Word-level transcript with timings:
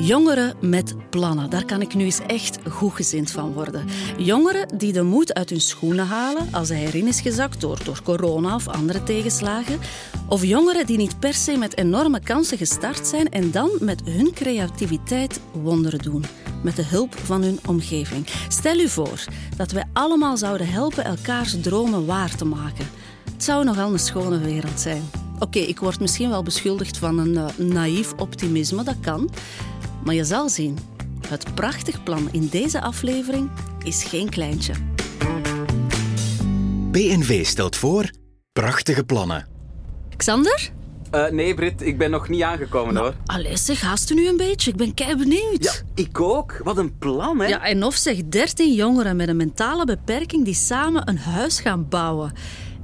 Jongeren 0.00 0.54
met 0.60 0.94
plannen, 1.10 1.50
daar 1.50 1.64
kan 1.64 1.80
ik 1.80 1.94
nu 1.94 2.04
eens 2.04 2.20
echt 2.26 2.58
goedgezind 2.68 3.30
van 3.30 3.52
worden. 3.52 3.86
Jongeren 4.18 4.78
die 4.78 4.92
de 4.92 5.02
moed 5.02 5.34
uit 5.34 5.50
hun 5.50 5.60
schoenen 5.60 6.06
halen 6.06 6.48
als 6.52 6.68
hij 6.68 6.86
erin 6.86 7.06
is 7.06 7.20
gezakt 7.20 7.60
door, 7.60 7.84
door 7.84 8.02
corona 8.02 8.54
of 8.54 8.68
andere 8.68 9.02
tegenslagen. 9.02 9.78
Of 10.28 10.44
jongeren 10.44 10.86
die 10.86 10.96
niet 10.96 11.18
per 11.18 11.34
se 11.34 11.56
met 11.56 11.76
enorme 11.76 12.20
kansen 12.20 12.58
gestart 12.58 13.06
zijn 13.06 13.28
en 13.28 13.50
dan 13.50 13.70
met 13.80 14.02
hun 14.04 14.32
creativiteit 14.32 15.40
wonderen 15.52 15.98
doen. 15.98 16.24
Met 16.62 16.76
de 16.76 16.84
hulp 16.84 17.14
van 17.14 17.42
hun 17.42 17.58
omgeving. 17.66 18.26
Stel 18.48 18.78
u 18.78 18.88
voor 18.88 19.24
dat 19.56 19.72
wij 19.72 19.84
allemaal 19.92 20.36
zouden 20.36 20.68
helpen 20.68 21.04
elkaars 21.04 21.60
dromen 21.60 22.06
waar 22.06 22.36
te 22.36 22.44
maken. 22.44 22.88
Het 23.32 23.44
zou 23.44 23.64
nogal 23.64 23.92
een 23.92 23.98
schone 23.98 24.38
wereld 24.38 24.80
zijn. 24.80 25.02
Oké, 25.38 25.58
ik 25.58 25.78
word 25.78 26.00
misschien 26.00 26.28
wel 26.28 26.42
beschuldigd 26.42 26.98
van 26.98 27.18
een 27.18 27.32
uh, 27.32 27.46
naïef 27.56 28.12
optimisme, 28.12 28.82
dat 28.82 29.00
kan. 29.00 29.30
Maar 30.04 30.14
je 30.14 30.24
zal 30.24 30.48
zien, 30.48 30.78
het 31.28 31.54
prachtig 31.54 32.02
plan 32.02 32.28
in 32.32 32.48
deze 32.50 32.80
aflevering 32.80 33.50
is 33.84 34.04
geen 34.04 34.28
kleintje. 34.28 34.72
BNV 36.90 37.46
stelt 37.46 37.76
voor 37.76 38.10
prachtige 38.52 39.04
plannen. 39.04 39.46
Xander? 40.16 40.70
Uh, 41.14 41.28
nee, 41.28 41.54
Brit, 41.54 41.82
ik 41.82 41.98
ben 41.98 42.10
nog 42.10 42.28
niet 42.28 42.42
aangekomen 42.42 42.96
hoor. 42.96 43.14
Allee, 43.26 43.56
zeg, 43.56 43.80
haast 43.80 44.10
u 44.10 44.14
nu 44.14 44.28
een 44.28 44.36
beetje. 44.36 44.70
Ik 44.70 44.76
ben 44.76 44.94
kei 44.94 45.16
benieuwd. 45.16 45.64
Ja, 45.64 45.72
ik 45.94 46.20
ook. 46.20 46.60
Wat 46.64 46.76
een 46.78 46.98
plan, 46.98 47.40
hè? 47.40 47.46
Ja, 47.46 47.64
en 47.64 47.84
of 47.84 47.94
zeg 47.94 48.16
13 48.28 48.74
jongeren 48.74 49.16
met 49.16 49.28
een 49.28 49.36
mentale 49.36 49.84
beperking 49.84 50.44
die 50.44 50.54
samen 50.54 51.08
een 51.08 51.18
huis 51.18 51.60
gaan 51.60 51.88
bouwen. 51.88 52.32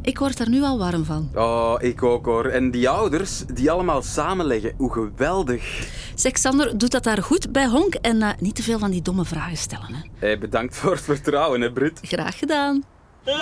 Ik 0.04 0.18
word 0.18 0.38
er 0.38 0.48
nu 0.48 0.62
al 0.62 0.78
warm 0.78 1.04
van. 1.04 1.30
Oh, 1.34 1.74
ik 1.78 2.02
ook 2.02 2.24
hoor. 2.24 2.44
En 2.44 2.70
die 2.70 2.88
ouders, 2.88 3.44
die 3.46 3.70
allemaal 3.70 4.02
samenleggen. 4.02 4.74
Hoe 4.76 4.92
geweldig. 4.92 5.88
Zeg, 6.14 6.32
Xander, 6.32 6.78
doet 6.78 6.90
dat 6.90 7.04
daar 7.04 7.22
goed 7.22 7.52
bij 7.52 7.66
Honk 7.66 7.94
en 7.94 8.16
uh, 8.16 8.30
niet 8.38 8.54
te 8.54 8.62
veel 8.62 8.78
van 8.78 8.90
die 8.90 9.02
domme 9.02 9.24
vragen 9.24 9.56
stellen. 9.56 9.94
Hè? 9.94 10.00
Hey, 10.18 10.38
bedankt 10.38 10.76
voor 10.76 10.90
het 10.90 11.00
vertrouwen, 11.00 11.60
hè, 11.60 11.72
Brit. 11.72 11.98
Graag 12.02 12.38
gedaan. 12.38 12.82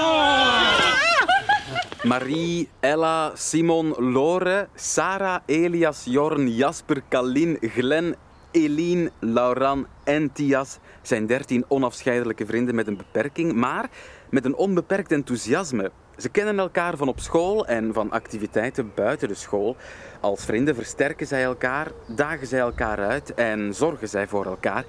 Marie, 2.03 2.69
Ella, 2.81 3.33
Simon, 3.35 3.95
Lore, 3.99 4.69
Sarah, 4.75 5.41
Elias, 5.47 6.03
Jorn, 6.05 6.55
Jasper, 6.55 7.03
Kalin, 7.09 7.59
Glen, 7.61 8.17
Eline, 8.51 9.11
Lauran 9.21 9.87
en 10.05 10.33
Thias 10.33 10.79
zijn 11.03 11.27
dertien 11.27 11.65
onafscheidelijke 11.69 12.47
vrienden 12.47 12.75
met 12.75 12.87
een 12.87 12.97
beperking, 12.97 13.53
maar 13.53 13.91
met 14.31 14.45
een 14.45 14.57
onbeperkt 14.57 15.13
enthousiasme. 15.13 15.91
Ze 16.23 16.29
kennen 16.29 16.59
elkaar 16.59 16.97
van 16.97 17.09
op 17.09 17.21
school 17.21 17.67
en 17.67 17.93
van 17.93 18.11
activiteiten 18.11 18.93
buiten 18.95 19.29
de 19.29 19.35
school. 19.35 19.77
Als 20.21 20.45
vrienden 20.45 20.75
versterken 20.75 21.27
zij 21.27 21.43
elkaar, 21.43 21.91
dagen 22.07 22.47
zij 22.47 22.59
elkaar 22.59 22.99
uit 22.99 23.35
en 23.35 23.75
zorgen 23.75 24.09
zij 24.09 24.29
voor 24.29 24.47
elkaar. 24.47 24.85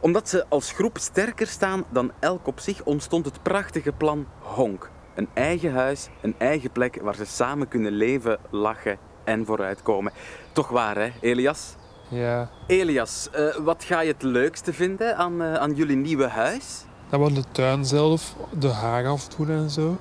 Omdat 0.00 0.28
ze 0.28 0.44
als 0.48 0.72
groep 0.72 0.98
sterker 0.98 1.46
staan 1.46 1.84
dan 1.90 2.12
elk 2.18 2.46
op 2.46 2.60
zich, 2.60 2.82
ontstond 2.84 3.24
het 3.24 3.42
prachtige 3.42 3.92
plan 3.92 4.26
Honk. 4.38 4.90
Een 5.14 5.28
eigen 5.34 5.72
huis, 5.72 6.08
een 6.20 6.34
eigen 6.38 6.70
plek 6.70 6.98
waar 7.02 7.14
ze 7.14 7.24
samen 7.24 7.68
kunnen 7.68 7.92
leven, 7.92 8.38
lachen 8.50 8.98
en 9.24 9.46
vooruitkomen. 9.46 10.12
Toch 10.52 10.68
waar, 10.68 10.96
hè, 10.96 11.12
Elias? 11.20 11.74
Ja. 12.08 12.50
Elias, 12.66 13.28
uh, 13.36 13.56
wat 13.56 13.84
ga 13.84 14.00
je 14.00 14.12
het 14.12 14.22
leukste 14.22 14.72
vinden 14.72 15.16
aan, 15.16 15.42
uh, 15.42 15.54
aan 15.54 15.74
jullie 15.74 15.96
nieuwe 15.96 16.26
huis? 16.26 16.84
Dat 17.08 17.20
we 17.20 17.32
de 17.32 17.44
tuin 17.52 17.84
zelf 17.84 18.34
de 18.58 18.68
haar 18.68 19.06
afdoen 19.06 19.50
en 19.50 19.70
zo. 19.70 19.96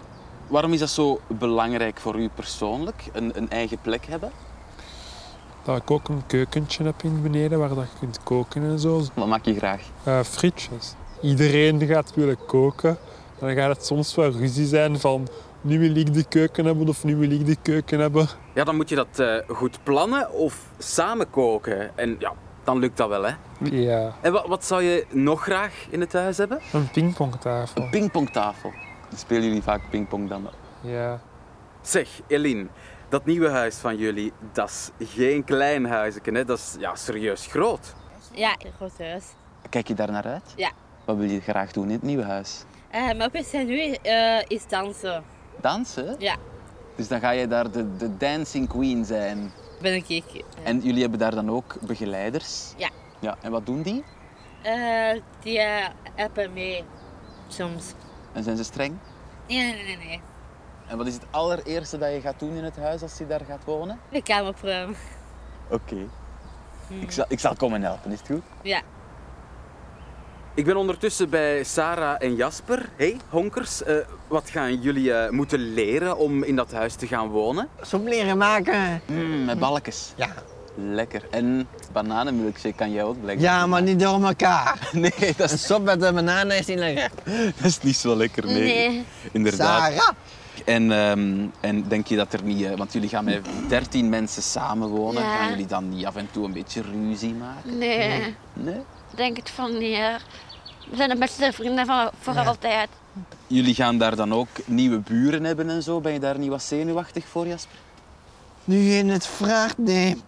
Waarom 0.51 0.73
is 0.73 0.79
dat 0.79 0.89
zo 0.89 1.19
belangrijk 1.27 1.99
voor 1.99 2.19
u 2.19 2.29
persoonlijk, 2.35 3.03
een, 3.13 3.31
een 3.37 3.49
eigen 3.49 3.77
plek 3.81 4.05
hebben? 4.05 4.31
Dat 5.63 5.77
ik 5.77 5.91
ook 5.91 6.09
een 6.09 6.25
keukentje 6.27 6.83
heb 6.83 7.03
in 7.03 7.21
beneden 7.21 7.59
waar 7.59 7.69
dat 7.69 7.77
je 7.77 7.99
kunt 7.99 8.23
koken 8.23 8.63
en 8.63 8.79
zo. 8.79 9.01
Wat 9.13 9.27
maak 9.27 9.45
je 9.45 9.55
graag? 9.55 9.81
Uh, 10.07 10.19
frietjes. 10.23 10.93
Iedereen 11.21 11.85
gaat 11.85 12.13
willen 12.15 12.45
koken. 12.45 12.97
Dan 13.39 13.53
gaat 13.53 13.75
het 13.75 13.85
soms 13.85 14.15
wel 14.15 14.31
ruzie 14.31 14.65
zijn 14.65 14.99
van 14.99 15.27
nu 15.61 15.79
wil 15.79 15.95
ik 15.95 16.13
de 16.13 16.23
keuken 16.23 16.65
hebben 16.65 16.87
of 16.87 17.03
nu 17.03 17.15
wil 17.15 17.31
ik 17.31 17.45
de 17.45 17.57
keuken 17.61 17.99
hebben. 17.99 18.27
Ja, 18.53 18.63
dan 18.63 18.75
moet 18.75 18.89
je 18.89 18.95
dat 18.95 19.19
uh, 19.19 19.35
goed 19.47 19.83
plannen 19.83 20.31
of 20.31 20.65
samen 20.77 21.29
koken. 21.29 21.97
En 21.97 22.15
ja, 22.19 22.33
dan 22.63 22.79
lukt 22.79 22.97
dat 22.97 23.09
wel, 23.09 23.23
hè? 23.23 23.33
Ja. 23.71 24.15
En 24.21 24.31
wat, 24.31 24.47
wat 24.47 24.65
zou 24.65 24.83
je 24.83 25.05
nog 25.09 25.43
graag 25.43 25.73
in 25.89 25.99
het 25.99 26.13
huis 26.13 26.37
hebben? 26.37 26.59
Een 26.73 26.89
pingpongtafel. 26.89 27.83
Een 27.83 27.89
pingpongtafel. 27.89 28.71
Spelen 29.15 29.43
jullie 29.43 29.61
vaak 29.61 29.89
pingpong 29.89 30.29
dan? 30.29 30.49
Ja. 30.81 31.19
Zeg, 31.81 32.21
Eline, 32.27 32.67
dat 33.09 33.25
nieuwe 33.25 33.49
huis 33.49 33.75
van 33.75 33.97
jullie, 33.97 34.33
dat 34.51 34.91
is 34.97 35.07
geen 35.07 35.43
klein 35.43 35.85
huisje, 35.85 36.19
hè? 36.23 36.45
Dat 36.45 36.57
is 36.57 36.75
ja, 36.79 36.95
serieus 36.95 37.45
groot. 37.45 37.93
Ja, 38.33 38.55
een 38.59 38.71
groot 38.75 38.97
huis. 38.97 39.25
Kijk 39.69 39.87
je 39.87 39.93
daar 39.93 40.11
naar 40.11 40.25
uit? 40.25 40.53
Ja. 40.55 40.71
Wat 41.05 41.17
wil 41.17 41.29
je 41.29 41.41
graag 41.41 41.71
doen 41.71 41.85
in 41.85 41.91
het 41.91 42.01
nieuwe 42.01 42.23
huis? 42.23 42.63
Uh, 42.93 43.05
mijn 43.05 43.23
optie 43.23 43.63
nu 43.63 43.97
uh, 44.03 44.41
is 44.47 44.67
dansen. 44.67 45.23
Dansen? 45.61 46.15
Ja. 46.19 46.35
Dus 46.95 47.07
dan 47.07 47.19
ga 47.19 47.29
je 47.29 47.47
daar 47.47 47.71
de, 47.71 47.95
de 47.97 48.17
dancing 48.17 48.69
queen 48.69 49.05
zijn? 49.05 49.51
Ben 49.81 49.95
ik. 49.95 50.09
Uh, 50.09 50.41
en 50.63 50.79
jullie 50.79 51.01
hebben 51.01 51.19
daar 51.19 51.35
dan 51.35 51.49
ook 51.49 51.75
begeleiders? 51.81 52.73
Ja. 52.77 52.89
Ja, 53.19 53.37
en 53.41 53.51
wat 53.51 53.65
doen 53.65 53.81
die? 53.81 54.03
die 55.39 55.59
helpen 56.15 56.53
mee, 56.53 56.83
soms. 57.47 57.93
En 58.33 58.43
zijn 58.43 58.57
ze 58.57 58.63
streng? 58.63 58.97
Nee, 59.47 59.73
nee, 59.73 59.83
nee, 59.83 59.97
nee. 59.97 60.21
En 60.87 60.97
wat 60.97 61.07
is 61.07 61.13
het 61.13 61.25
allereerste 61.29 61.97
dat 61.97 62.11
je 62.11 62.21
gaat 62.21 62.39
doen 62.39 62.55
in 62.55 62.63
het 62.63 62.77
huis 62.77 63.01
als 63.01 63.17
je 63.17 63.27
daar 63.27 63.45
gaat 63.47 63.63
wonen? 63.65 63.99
De 64.09 64.23
kamer 64.23 64.49
opruimen. 64.49 64.95
Oké. 65.69 65.93
Okay. 65.93 66.07
Hmm. 66.87 67.01
Ik, 67.01 67.11
zal, 67.11 67.25
ik 67.27 67.39
zal 67.39 67.55
komen 67.55 67.81
helpen, 67.81 68.11
is 68.11 68.19
het 68.19 68.27
goed? 68.27 68.43
Ja. 68.61 68.81
Ik 70.53 70.65
ben 70.65 70.75
ondertussen 70.75 71.29
bij 71.29 71.63
Sarah 71.63 72.15
en 72.19 72.35
Jasper. 72.35 72.89
Hey, 72.95 73.17
honkers. 73.29 73.81
Uh, 73.87 73.95
wat 74.27 74.49
gaan 74.49 74.81
jullie 74.81 75.09
uh, 75.09 75.29
moeten 75.29 75.59
leren 75.59 76.17
om 76.17 76.43
in 76.43 76.55
dat 76.55 76.71
huis 76.71 76.95
te 76.95 77.07
gaan 77.07 77.27
wonen? 77.27 77.67
Soep 77.81 78.07
leren 78.07 78.37
maken. 78.37 79.01
Mm, 79.05 79.45
met 79.45 79.59
balkjes. 79.59 80.13
Ja. 80.15 80.33
Lekker. 80.75 81.27
En 81.31 81.67
bananenmilkshake 81.91 82.75
kan 82.75 82.91
jij 82.91 83.03
ook 83.03 83.21
blijkbaar. 83.21 83.45
Ja, 83.45 83.67
maar 83.67 83.81
niet 83.81 83.99
door 83.99 84.23
elkaar. 84.23 84.89
Nee, 84.91 85.33
dat 85.37 85.39
is... 85.39 85.51
Een 85.51 85.57
sop 85.57 85.83
met 85.83 86.01
de 86.01 86.13
bananen 86.13 86.57
is 86.57 86.65
niet 86.65 86.77
lekker. 86.77 87.09
dat 87.57 87.65
is 87.65 87.81
niet 87.81 87.95
zo 87.95 88.15
lekker, 88.15 88.45
nee. 88.45 88.63
Nee. 88.63 89.05
Inderdaad. 89.31 89.93
Sarah. 89.93 90.09
En, 90.65 90.91
um, 90.91 91.51
en 91.59 91.87
denk 91.87 92.07
je 92.07 92.15
dat 92.15 92.33
er 92.33 92.43
niet... 92.43 92.61
Uh, 92.61 92.75
want 92.75 92.93
jullie 92.93 93.09
gaan 93.09 93.23
met 93.23 93.45
dertien 93.67 94.09
mensen 94.09 94.41
samenwonen. 94.41 95.23
Ja. 95.23 95.37
Gaan 95.37 95.49
jullie 95.49 95.65
dan 95.65 95.89
niet 95.89 96.05
af 96.05 96.15
en 96.15 96.27
toe 96.31 96.45
een 96.45 96.53
beetje 96.53 96.81
ruzie 96.81 97.33
maken? 97.33 97.77
Nee. 97.77 98.07
Nee? 98.07 98.35
nee? 98.53 98.81
Denk 99.15 99.37
het 99.37 99.49
van 99.49 99.77
niet. 99.77 99.97
We 100.89 100.95
zijn 100.95 101.09
de 101.09 101.15
beste 101.15 101.51
vrienden 101.53 101.85
van 101.85 102.09
voor 102.19 102.33
ja. 102.33 102.43
altijd. 102.43 102.89
Jullie 103.47 103.75
gaan 103.75 103.97
daar 103.97 104.15
dan 104.15 104.33
ook 104.33 104.47
nieuwe 104.65 104.97
buren 104.99 105.43
hebben 105.43 105.69
en 105.69 105.83
zo. 105.83 106.01
Ben 106.01 106.13
je 106.13 106.19
daar 106.19 106.39
niet 106.39 106.49
wat 106.49 106.63
zenuwachtig 106.63 107.25
voor, 107.25 107.47
Jasper? 107.47 107.77
Nu 108.63 108.77
je 108.77 109.05
het 109.05 109.27
vraagt, 109.27 109.77
nee. 109.77 110.21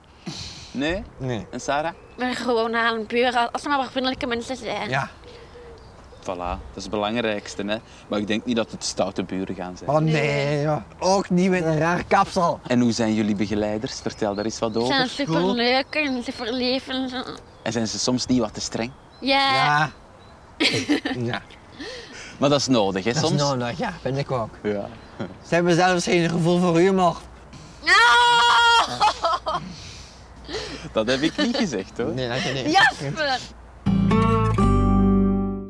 Nee? 0.72 1.04
Nee. 1.18 1.48
En 1.52 1.62
Sarah? 1.62 1.94
Ben 2.18 2.36
gewoon 2.36 2.74
een 2.74 3.06
buren 3.08 3.52
als 3.52 3.62
ze 3.62 3.70
maar 3.70 3.88
vriendelijke 3.92 4.28
mensen 4.28 4.58
zijn. 4.58 4.90
Ja. 4.90 5.10
Voilà, 6.24 6.58
dat 6.58 6.76
is 6.76 6.84
het 6.84 6.92
belangrijkste. 6.92 7.64
Hè? 7.64 7.78
Maar 8.08 8.20
ik 8.20 8.28
denk 8.28 8.46
niet 8.46 8.56
dat 8.56 8.72
het 8.72 8.84
stoute 8.84 9.24
buren 9.24 9.56
gaan 9.56 9.78
zijn. 9.78 9.90
Oh 9.90 9.98
nee, 9.98 10.62
joh. 10.62 10.82
ook 11.00 11.30
niet 11.30 11.50
met 11.50 11.64
een 11.64 11.78
raar 11.78 12.04
kapsel. 12.08 12.60
En 12.68 12.80
hoe 12.80 12.92
zijn 12.92 13.14
jullie 13.14 13.36
begeleiders? 13.36 14.00
Vertel 14.02 14.36
daar 14.36 14.46
eens 14.46 14.60
wat 14.60 14.78
over. 14.78 14.88
Ze 14.88 14.94
zijn 14.94 15.10
superleuk 15.10 15.86
en 15.90 16.24
super 16.24 16.54
lief. 16.54 16.88
En, 16.88 17.10
zo. 17.10 17.24
en 17.64 17.72
zijn 17.72 17.88
ze 17.88 18.00
soms 18.00 18.26
niet 18.26 18.40
wat 18.40 18.54
te 18.54 18.62
streng? 18.62 18.92
Ja. 19.20 19.54
Ja. 19.54 19.90
ja. 21.32 21.42
Maar 22.40 22.50
dat 22.50 22.60
is 22.60 22.68
nodig, 22.68 23.04
hè, 23.04 23.14
dat 23.14 23.22
soms? 23.22 23.38
Dat 23.38 23.54
is 23.54 23.58
nodig, 23.58 23.78
ja. 23.78 23.94
Vind 24.02 24.18
ik 24.18 24.32
ook. 24.32 24.50
Ja. 24.64 24.88
Ze 25.48 25.54
hebben 25.56 25.76
zelfs 25.76 26.04
geen 26.04 26.30
gevoel 26.30 26.60
voor 26.60 26.78
humor. 26.78 27.16
Oh! 27.84 29.33
Dat 30.92 31.08
heb 31.08 31.22
ik 31.22 31.38
niet 31.38 31.56
gezegd, 31.56 31.98
hoor. 31.98 32.14
Nee, 32.14 32.28
dat 32.30 32.42
je 32.42 32.54
niet. 32.54 32.72
Jasper! 32.72 33.40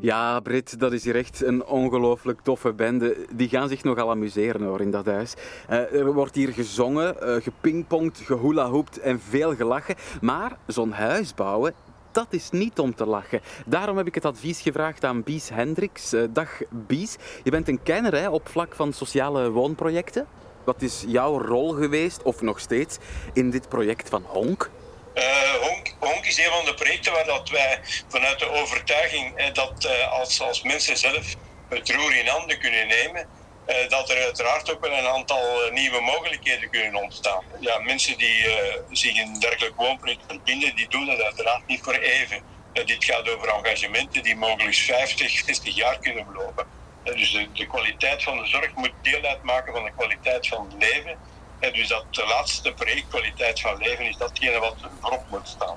Ja, 0.00 0.40
Brit, 0.40 0.80
dat 0.80 0.92
is 0.92 1.04
hier 1.04 1.16
echt 1.16 1.42
een 1.42 1.64
ongelooflijk 1.64 2.40
toffe 2.42 2.72
bende. 2.72 3.16
Die 3.34 3.48
gaan 3.48 3.68
zich 3.68 3.84
nogal 3.84 4.10
amuseren 4.10 4.62
hoor, 4.62 4.80
in 4.80 4.90
dat 4.90 5.06
huis. 5.06 5.34
Uh, 5.70 5.92
er 5.92 6.12
wordt 6.12 6.34
hier 6.34 6.52
gezongen, 6.52 7.16
uh, 7.22 7.42
gepingpongd, 7.42 8.20
gehula-hoept 8.24 8.98
en 8.98 9.20
veel 9.20 9.54
gelachen. 9.54 9.94
Maar 10.20 10.56
zo'n 10.66 10.92
huis 10.92 11.34
bouwen, 11.34 11.74
dat 12.12 12.26
is 12.30 12.50
niet 12.50 12.78
om 12.78 12.94
te 12.94 13.06
lachen. 13.06 13.40
Daarom 13.66 13.96
heb 13.96 14.06
ik 14.06 14.14
het 14.14 14.24
advies 14.24 14.60
gevraagd 14.60 15.04
aan 15.04 15.22
Bies 15.22 15.48
Hendricks. 15.48 16.14
Uh, 16.14 16.22
dag 16.30 16.60
Bies, 16.70 17.16
je 17.42 17.50
bent 17.50 17.68
een 17.68 17.82
kenner 17.82 18.14
hè, 18.14 18.28
op 18.28 18.48
vlak 18.48 18.74
van 18.74 18.92
sociale 18.92 19.50
woonprojecten. 19.50 20.26
Wat 20.64 20.82
is 20.82 21.04
jouw 21.06 21.40
rol 21.40 21.72
geweest, 21.72 22.22
of 22.22 22.42
nog 22.42 22.60
steeds, 22.60 22.98
in 23.32 23.50
dit 23.50 23.68
project 23.68 24.08
van 24.08 24.22
Honk? 24.26 24.70
Uh, 25.14 25.54
Honk, 25.98 26.26
is 26.26 26.38
een 26.38 26.50
van 26.50 26.64
de 26.64 26.74
projecten 26.74 27.12
waar 27.12 27.24
dat 27.24 27.48
wij 27.48 27.80
vanuit 28.08 28.38
de 28.38 28.50
overtuiging 28.50 29.36
eh, 29.36 29.52
dat 29.52 29.84
uh, 29.84 30.12
als, 30.12 30.40
als 30.40 30.62
mensen 30.62 30.96
zelf 30.96 31.34
het 31.68 31.90
roer 31.90 32.14
in 32.16 32.26
handen 32.26 32.58
kunnen 32.58 32.86
nemen, 32.86 33.28
eh, 33.66 33.88
dat 33.88 34.10
er 34.10 34.24
uiteraard 34.24 34.72
ook 34.72 34.80
wel 34.80 34.98
een 34.98 35.06
aantal 35.06 35.64
eh, 35.64 35.72
nieuwe 35.72 36.00
mogelijkheden 36.00 36.70
kunnen 36.70 37.02
ontstaan. 37.02 37.44
Ja, 37.60 37.78
mensen 37.78 38.18
die 38.18 38.46
eh, 38.46 38.80
zich 38.90 39.16
in 39.16 39.38
dergelijk 39.38 39.76
woonproject 39.76 40.22
verbinden, 40.26 40.76
die 40.76 40.88
doen 40.88 41.06
dat 41.06 41.20
uiteraard 41.22 41.66
niet 41.66 41.82
voor 41.82 41.94
even. 41.94 42.42
Eh, 42.72 42.86
dit 42.86 43.04
gaat 43.04 43.30
over 43.30 43.48
engagementen 43.48 44.22
die 44.22 44.36
mogelijk 44.36 44.74
50, 44.76 45.30
60 45.44 45.74
jaar 45.74 45.98
kunnen 45.98 46.26
belopen. 46.26 46.66
Eh, 47.04 47.16
dus 47.16 47.46
de 47.52 47.66
kwaliteit 47.66 48.22
van 48.22 48.38
de 48.38 48.46
zorg 48.46 48.74
moet 48.74 48.92
deel 49.02 49.22
uitmaken 49.22 49.72
van 49.72 49.84
de 49.84 49.92
kwaliteit 49.96 50.48
van 50.48 50.70
het 50.70 50.82
leven. 50.82 51.18
En 51.58 51.72
dus 51.72 51.88
dat 51.88 52.04
de 52.10 52.26
laatste 52.26 52.72
project, 52.72 53.08
kwaliteit 53.08 53.60
van 53.60 53.76
leven, 53.78 54.04
is 54.08 54.16
datgene 54.16 54.58
wat 54.58 54.74
voorop 55.00 55.24
moet 55.30 55.48
staan. 55.48 55.76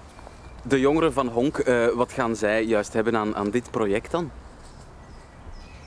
De 0.62 0.80
jongeren 0.80 1.14
van 1.14 1.28
Honk, 1.28 1.58
eh, 1.58 1.88
wat 1.88 2.12
gaan 2.12 2.36
zij 2.36 2.64
juist 2.64 2.94
hebben 2.94 3.16
aan, 3.16 3.36
aan 3.36 3.50
dit 3.50 3.72
project 3.72 4.12
dan? 4.12 4.32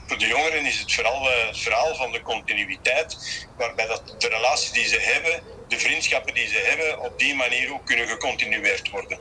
Voor 0.07 0.17
de 0.17 0.27
jongeren 0.27 0.65
is 0.65 0.79
het 0.79 0.93
vooral 0.93 1.29
eh, 1.29 1.47
het 1.47 1.57
verhaal 1.57 1.95
van 1.95 2.11
de 2.11 2.21
continuïteit, 2.21 3.17
waarbij 3.57 3.87
dat 3.87 4.15
de 4.17 4.27
relaties 4.27 4.71
die 4.71 4.85
ze 4.85 4.99
hebben, 4.99 5.43
de 5.67 5.79
vriendschappen 5.79 6.33
die 6.33 6.47
ze 6.47 6.63
hebben, 6.67 7.05
op 7.05 7.19
die 7.19 7.35
manier 7.35 7.73
ook 7.73 7.85
kunnen 7.85 8.07
gecontinueerd 8.07 8.89
worden. 8.89 9.17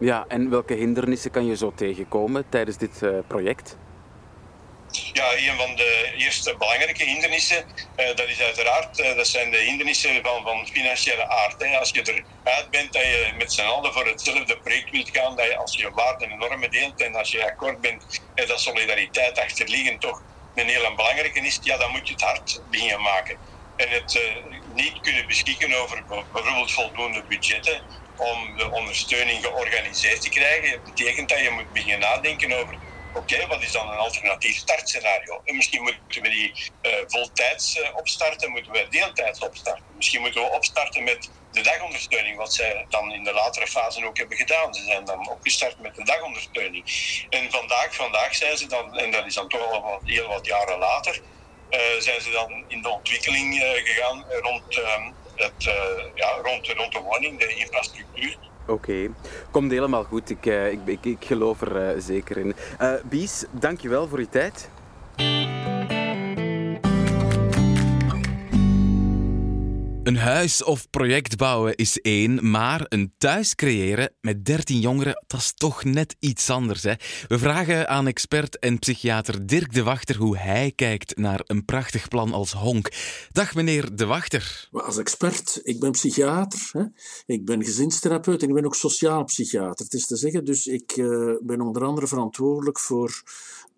Ja, 0.00 0.24
en 0.28 0.50
welke 0.50 0.74
hindernissen 0.74 1.30
kan 1.30 1.46
je 1.46 1.56
zo 1.56 1.72
tegenkomen 1.74 2.44
tijdens 2.48 2.76
dit 2.76 3.02
eh, 3.02 3.10
project? 3.26 3.76
Ja, 4.92 5.36
een 5.36 5.56
van 5.56 5.76
de 5.76 6.12
eerste 6.16 6.56
belangrijke 6.56 7.04
hindernissen, 7.04 7.64
eh, 7.96 8.06
dat 8.06 8.28
is 8.28 8.40
uiteraard, 8.40 9.00
eh, 9.00 9.16
dat 9.16 9.26
zijn 9.26 9.50
de 9.50 9.56
hindernissen 9.56 10.22
van, 10.22 10.42
van 10.42 10.66
financiële 10.66 11.28
aard. 11.28 11.62
Hè. 11.62 11.78
Als 11.78 11.90
je 11.90 12.22
eruit 12.44 12.70
bent 12.70 12.92
dat 12.92 13.02
je 13.02 13.32
met 13.38 13.52
z'n 13.52 13.60
allen 13.60 13.92
voor 13.92 14.06
hetzelfde 14.06 14.58
project 14.58 14.90
wilt 14.90 15.10
gaan, 15.12 15.36
dat 15.36 15.46
je 15.46 15.56
als 15.56 15.74
je 15.74 15.90
waarden 15.90 16.30
en 16.30 16.38
normen 16.38 16.70
deelt 16.70 17.00
en 17.00 17.14
als 17.14 17.30
je 17.30 17.44
akkoord 17.44 17.80
bent, 17.80 18.22
eh, 18.34 18.48
dat 18.48 18.60
solidariteit 18.60 19.38
achterliggend 19.38 20.00
toch 20.00 20.22
een 20.54 20.68
hele 20.68 20.94
belangrijke 20.94 21.40
is, 21.40 21.58
ja, 21.62 21.76
dan 21.76 21.90
moet 21.90 22.08
je 22.08 22.12
het 22.12 22.22
hard 22.22 22.62
beginnen 22.70 23.02
maken. 23.02 23.36
En 23.76 23.88
het 23.88 24.16
eh, 24.16 24.54
niet 24.74 25.00
kunnen 25.00 25.26
beschikken 25.26 25.74
over 25.74 26.04
bijvoorbeeld 26.32 26.72
voldoende 26.72 27.22
budgetten 27.28 27.82
om 28.16 28.56
de 28.56 28.70
ondersteuning 28.70 29.44
georganiseerd 29.44 30.20
te 30.20 30.28
krijgen, 30.28 30.80
betekent 30.84 31.28
dat 31.28 31.38
je 31.38 31.50
moet 31.50 31.72
beginnen 31.72 32.00
nadenken 32.00 32.52
over 32.52 32.78
Oké, 33.12 33.46
wat 33.46 33.62
is 33.62 33.72
dan 33.72 33.90
een 33.90 33.98
alternatief 33.98 34.56
startscenario? 34.56 35.40
En 35.44 35.56
misschien 35.56 35.82
moeten 35.82 36.22
we 36.22 36.28
die 36.28 36.72
uh, 36.82 36.92
voltijds 37.06 37.76
uh, 37.76 37.96
opstarten, 37.96 38.50
moeten 38.50 38.72
we 38.72 38.88
deeltijds 38.88 39.38
opstarten. 39.38 39.96
Misschien 39.96 40.20
moeten 40.20 40.42
we 40.42 40.50
opstarten 40.50 41.04
met 41.04 41.30
de 41.50 41.60
dagondersteuning, 41.60 42.36
wat 42.36 42.54
zij 42.54 42.86
dan 42.88 43.12
in 43.12 43.24
de 43.24 43.32
latere 43.32 43.66
fase 43.66 44.06
ook 44.06 44.16
hebben 44.16 44.36
gedaan. 44.36 44.74
Ze 44.74 44.82
zijn 44.84 45.04
dan 45.04 45.30
opgestart 45.30 45.78
met 45.78 45.94
de 45.94 46.04
dagondersteuning. 46.04 46.84
En 47.28 47.50
vandaag, 47.50 47.94
vandaag 47.94 48.34
zijn 48.34 48.56
ze 48.56 48.66
dan, 48.66 48.98
en 48.98 49.10
dat 49.10 49.26
is 49.26 49.34
dan 49.34 49.48
toch 49.48 49.72
al 49.72 49.82
wat, 49.82 50.00
heel 50.02 50.28
wat 50.28 50.46
jaren 50.46 50.78
later, 50.78 51.22
uh, 51.70 51.80
zijn 51.98 52.20
ze 52.20 52.30
dan 52.30 52.64
in 52.68 52.82
de 52.82 52.88
ontwikkeling 52.88 53.54
gegaan 53.84 54.24
rond, 54.28 54.80
het, 55.34 55.64
ja, 56.14 56.28
rond, 56.42 56.66
de 56.66 57.00
woning, 57.04 57.38
de 57.38 57.54
infrastructuur. 57.54 58.36
Oké, 58.66 59.08
komt 59.50 59.70
helemaal 59.70 60.04
goed. 60.04 60.30
Ik, 60.30 60.46
uh, 60.46 60.72
ik, 60.72 60.80
ik, 60.84 61.04
ik, 61.04 61.24
geloof 61.24 61.60
er 61.60 61.94
uh, 61.94 62.02
zeker 62.02 62.36
in. 62.36 62.54
Bies, 63.04 63.44
dankjewel 63.50 64.08
voor 64.08 64.20
je 64.20 64.28
tijd. 64.28 64.68
Een 70.02 70.16
huis 70.16 70.64
of 70.64 70.90
project 70.90 71.36
bouwen 71.36 71.76
is 71.76 72.00
één, 72.00 72.50
maar 72.50 72.86
een 72.88 73.12
thuis 73.18 73.54
creëren 73.54 74.12
met 74.20 74.44
13 74.44 74.80
jongeren, 74.80 75.24
dat 75.26 75.40
is 75.40 75.52
toch 75.54 75.84
net 75.84 76.16
iets 76.18 76.50
anders. 76.50 76.82
Hè? 76.82 76.92
We 77.28 77.38
vragen 77.38 77.88
aan 77.88 78.06
expert 78.06 78.58
en 78.58 78.78
psychiater 78.78 79.46
Dirk 79.46 79.72
de 79.72 79.82
Wachter 79.82 80.16
hoe 80.16 80.36
hij 80.36 80.72
kijkt 80.74 81.16
naar 81.16 81.40
een 81.46 81.64
prachtig 81.64 82.08
plan 82.08 82.32
als 82.32 82.52
Honk. 82.52 82.92
Dag 83.32 83.54
meneer 83.54 83.96
de 83.96 84.06
Wachter. 84.06 84.68
Als 84.72 84.98
expert, 84.98 85.60
ik 85.62 85.80
ben 85.80 85.90
psychiater, 85.90 86.70
hè? 86.72 86.84
ik 87.26 87.44
ben 87.44 87.64
gezinstherapeut 87.64 88.42
en 88.42 88.48
ik 88.48 88.54
ben 88.54 88.64
ook 88.64 88.74
sociaal 88.74 89.24
psychiater. 89.24 89.84
Het 89.84 89.94
is 89.94 90.06
te 90.06 90.16
zeggen, 90.16 90.44
dus 90.44 90.66
ik 90.66 90.96
uh, 90.96 91.36
ben 91.42 91.60
onder 91.60 91.84
andere 91.84 92.06
verantwoordelijk 92.06 92.78
voor 92.78 93.22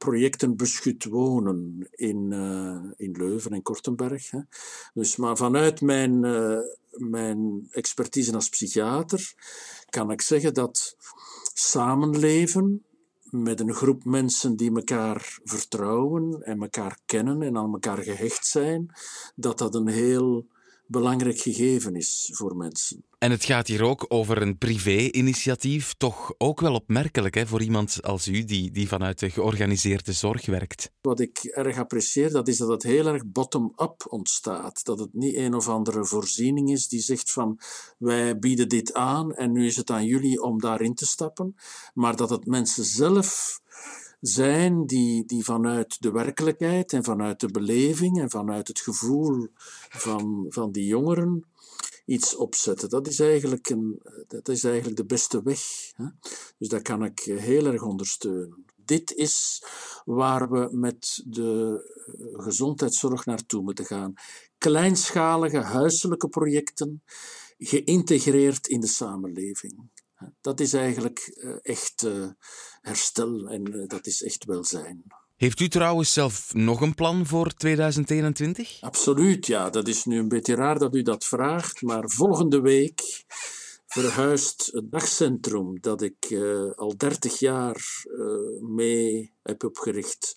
projecten 0.05 0.57
beschut 0.57 1.05
wonen 1.05 1.89
in, 1.91 2.31
uh, 2.31 2.93
in 2.97 3.13
Leuven 3.13 3.53
en 3.53 3.63
Kortenberg. 3.63 4.31
Hè. 4.31 4.39
Dus, 4.95 5.17
maar 5.17 5.37
vanuit 5.37 5.81
mijn, 5.81 6.25
uh, 6.25 6.59
mijn 6.91 7.69
expertise 7.71 8.35
als 8.35 8.49
psychiater 8.49 9.35
kan 9.89 10.11
ik 10.11 10.21
zeggen 10.21 10.55
dat 10.55 10.97
samenleven 11.55 12.85
met 13.31 13.61
een 13.61 13.75
groep 13.75 14.05
mensen 14.05 14.57
die 14.57 14.75
elkaar 14.75 15.39
vertrouwen 15.45 16.43
en 16.43 16.63
elkaar 16.63 16.99
kennen 17.07 17.43
en 17.43 17.57
aan 17.57 17.73
elkaar 17.73 18.03
gehecht 18.03 18.47
zijn, 18.47 18.93
dat 19.35 19.59
dat 19.59 19.75
een 19.75 19.89
heel 19.89 20.47
belangrijk 20.87 21.39
gegeven 21.39 21.97
is 21.97 22.31
voor 22.33 22.57
mensen. 22.57 23.05
En 23.19 23.31
het 23.31 23.45
gaat 23.45 23.67
hier 23.67 23.83
ook 23.83 24.05
over 24.09 24.43
een 24.43 24.59
privé-initiatief, 24.59 25.95
toch 25.95 26.35
ook 26.39 26.61
wel 26.61 26.75
opmerkelijk 26.75 27.35
hè, 27.35 27.47
voor 27.47 27.63
iemand 27.63 28.03
als 28.03 28.29
u 28.29 28.45
die, 28.45 28.71
die 28.71 28.89
vanuit 28.89 29.19
de 29.19 29.31
georganiseerde 29.31 30.13
zorg 30.13 30.47
werkt. 30.47 30.91
Wat 31.01 31.21
ik 31.21 31.39
erg 31.39 31.79
apprecieer, 31.79 32.31
dat 32.31 32.49
is 32.49 32.57
dat 32.57 32.69
het 32.69 32.83
heel 32.83 33.07
erg 33.07 33.27
bottom-up 33.27 34.05
ontstaat. 34.09 34.85
Dat 34.85 34.99
het 34.99 35.13
niet 35.13 35.35
een 35.35 35.55
of 35.55 35.69
andere 35.69 36.05
voorziening 36.05 36.71
is 36.71 36.89
die 36.89 37.01
zegt 37.01 37.33
van 37.33 37.61
wij 37.99 38.39
bieden 38.39 38.69
dit 38.69 38.95
aan 38.95 39.35
en 39.35 39.53
nu 39.53 39.67
is 39.67 39.77
het 39.77 39.91
aan 39.91 40.07
jullie 40.07 40.43
om 40.43 40.61
daarin 40.61 40.95
te 40.95 41.07
stappen, 41.07 41.55
maar 41.95 42.17
dat 42.17 42.31
het 42.31 42.47
mensen 42.47 42.85
zelf 42.85 43.61
zijn 44.27 44.87
die, 44.87 45.25
die 45.25 45.45
vanuit 45.45 46.03
de 46.03 46.11
werkelijkheid 46.11 46.93
en 46.93 47.05
vanuit 47.05 47.41
de 47.41 47.49
beleving 47.49 48.21
en 48.21 48.31
vanuit 48.31 48.69
het 48.69 48.81
gevoel 48.81 49.47
van, 49.89 50.47
van 50.49 50.73
die 50.73 50.87
jongeren 50.87 51.45
iets 52.05 52.37
opzetten. 52.37 52.89
Dat 52.89 53.07
is 53.07 53.21
eigenlijk, 53.21 53.69
een, 53.69 54.03
dat 54.29 54.49
is 54.49 54.65
eigenlijk 54.65 54.97
de 54.97 55.05
beste 55.05 55.43
weg. 55.43 55.61
Hè? 55.97 56.05
Dus 56.59 56.69
dat 56.69 56.83
kan 56.83 57.05
ik 57.05 57.19
heel 57.21 57.67
erg 57.67 57.83
ondersteunen. 57.83 58.65
Dit 58.77 59.15
is 59.15 59.65
waar 60.05 60.51
we 60.51 60.69
met 60.73 61.23
de 61.27 61.81
gezondheidszorg 62.33 63.25
naartoe 63.25 63.63
moeten 63.63 63.85
gaan. 63.85 64.15
Kleinschalige 64.59 65.61
huiselijke 65.61 66.29
projecten, 66.29 67.03
geïntegreerd 67.59 68.67
in 68.67 68.81
de 68.81 68.87
samenleving. 68.87 69.91
Dat 70.41 70.61
is 70.61 70.73
eigenlijk 70.73 71.19
echt 71.63 72.09
herstel 72.81 73.49
en 73.49 73.85
dat 73.87 74.07
is 74.07 74.23
echt 74.23 74.45
welzijn. 74.45 75.05
Heeft 75.37 75.61
u 75.61 75.69
trouwens 75.69 76.13
zelf 76.13 76.55
nog 76.55 76.81
een 76.81 76.95
plan 76.95 77.27
voor 77.27 77.55
2021? 77.55 78.81
Absoluut, 78.81 79.47
ja. 79.47 79.71
Dat 79.71 79.89
is 79.89 80.05
nu 80.05 80.19
een 80.19 80.29
beetje 80.29 80.55
raar 80.55 80.79
dat 80.79 80.95
u 80.95 81.03
dat 81.03 81.25
vraagt, 81.25 81.83
maar 81.83 82.11
volgende 82.11 82.61
week 82.61 83.25
verhuist 83.95 84.71
het 84.73 84.91
dagcentrum 84.91 85.81
dat 85.81 86.03
ik 86.03 86.31
uh, 86.31 86.71
al 86.71 86.97
30 86.97 87.39
jaar 87.39 88.05
uh, 88.05 88.63
mee 88.63 89.35
heb 89.43 89.65
opgericht 89.65 90.35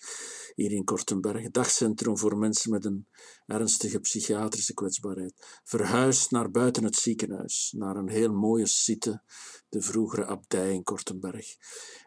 hier 0.54 0.72
in 0.72 0.84
Kortenberg. 0.84 1.42
Het 1.42 1.54
dagcentrum 1.54 2.18
voor 2.18 2.36
mensen 2.36 2.70
met 2.70 2.84
een 2.84 3.06
ernstige 3.46 4.00
psychiatrische 4.00 4.74
kwetsbaarheid. 4.74 5.60
Verhuist 5.64 6.30
naar 6.30 6.50
buiten 6.50 6.84
het 6.84 6.96
ziekenhuis, 6.96 7.74
naar 7.76 7.96
een 7.96 8.08
heel 8.08 8.32
mooie 8.32 8.66
site, 8.66 9.22
de 9.68 9.80
vroegere 9.82 10.26
abdij 10.26 10.72
in 10.72 10.82
Kortenberg. 10.82 11.46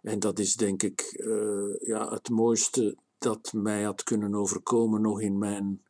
En 0.01 0.19
dat 0.19 0.39
is 0.39 0.55
denk 0.55 0.83
ik 0.83 1.13
uh, 1.17 1.75
ja, 1.79 2.09
het 2.13 2.29
mooiste 2.29 2.97
dat 3.17 3.53
mij 3.53 3.83
had 3.83 4.03
kunnen 4.03 4.35
overkomen 4.35 5.01
nog 5.01 5.21
in 5.21 5.37
mijn 5.37 5.83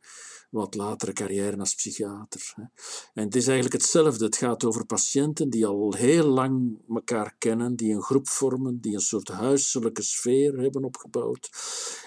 wat 0.52 0.76
latere 0.76 1.14
carrière 1.14 1.58
als 1.58 1.76
psychiater. 1.76 2.54
En 3.14 3.24
het 3.24 3.36
is 3.36 3.48
eigenlijk 3.48 3.82
hetzelfde. 3.82 4.26
Het 4.26 4.38
gaat 4.38 4.64
over 4.64 4.86
patiënten 4.86 5.50
die 5.50 5.66
al 5.66 5.94
heel 5.94 6.28
lang 6.28 6.80
elkaar 6.90 7.36
kennen, 7.38 7.76
die 7.76 7.94
een 7.94 8.02
groep 8.02 8.30
vormen, 8.30 8.82
die 8.82 8.94
een 8.94 9.00
soort 9.00 9.28
huiselijke 9.28 10.02
sfeer 10.02 10.60
hebben 10.60 10.84
opgebouwd 10.84 11.50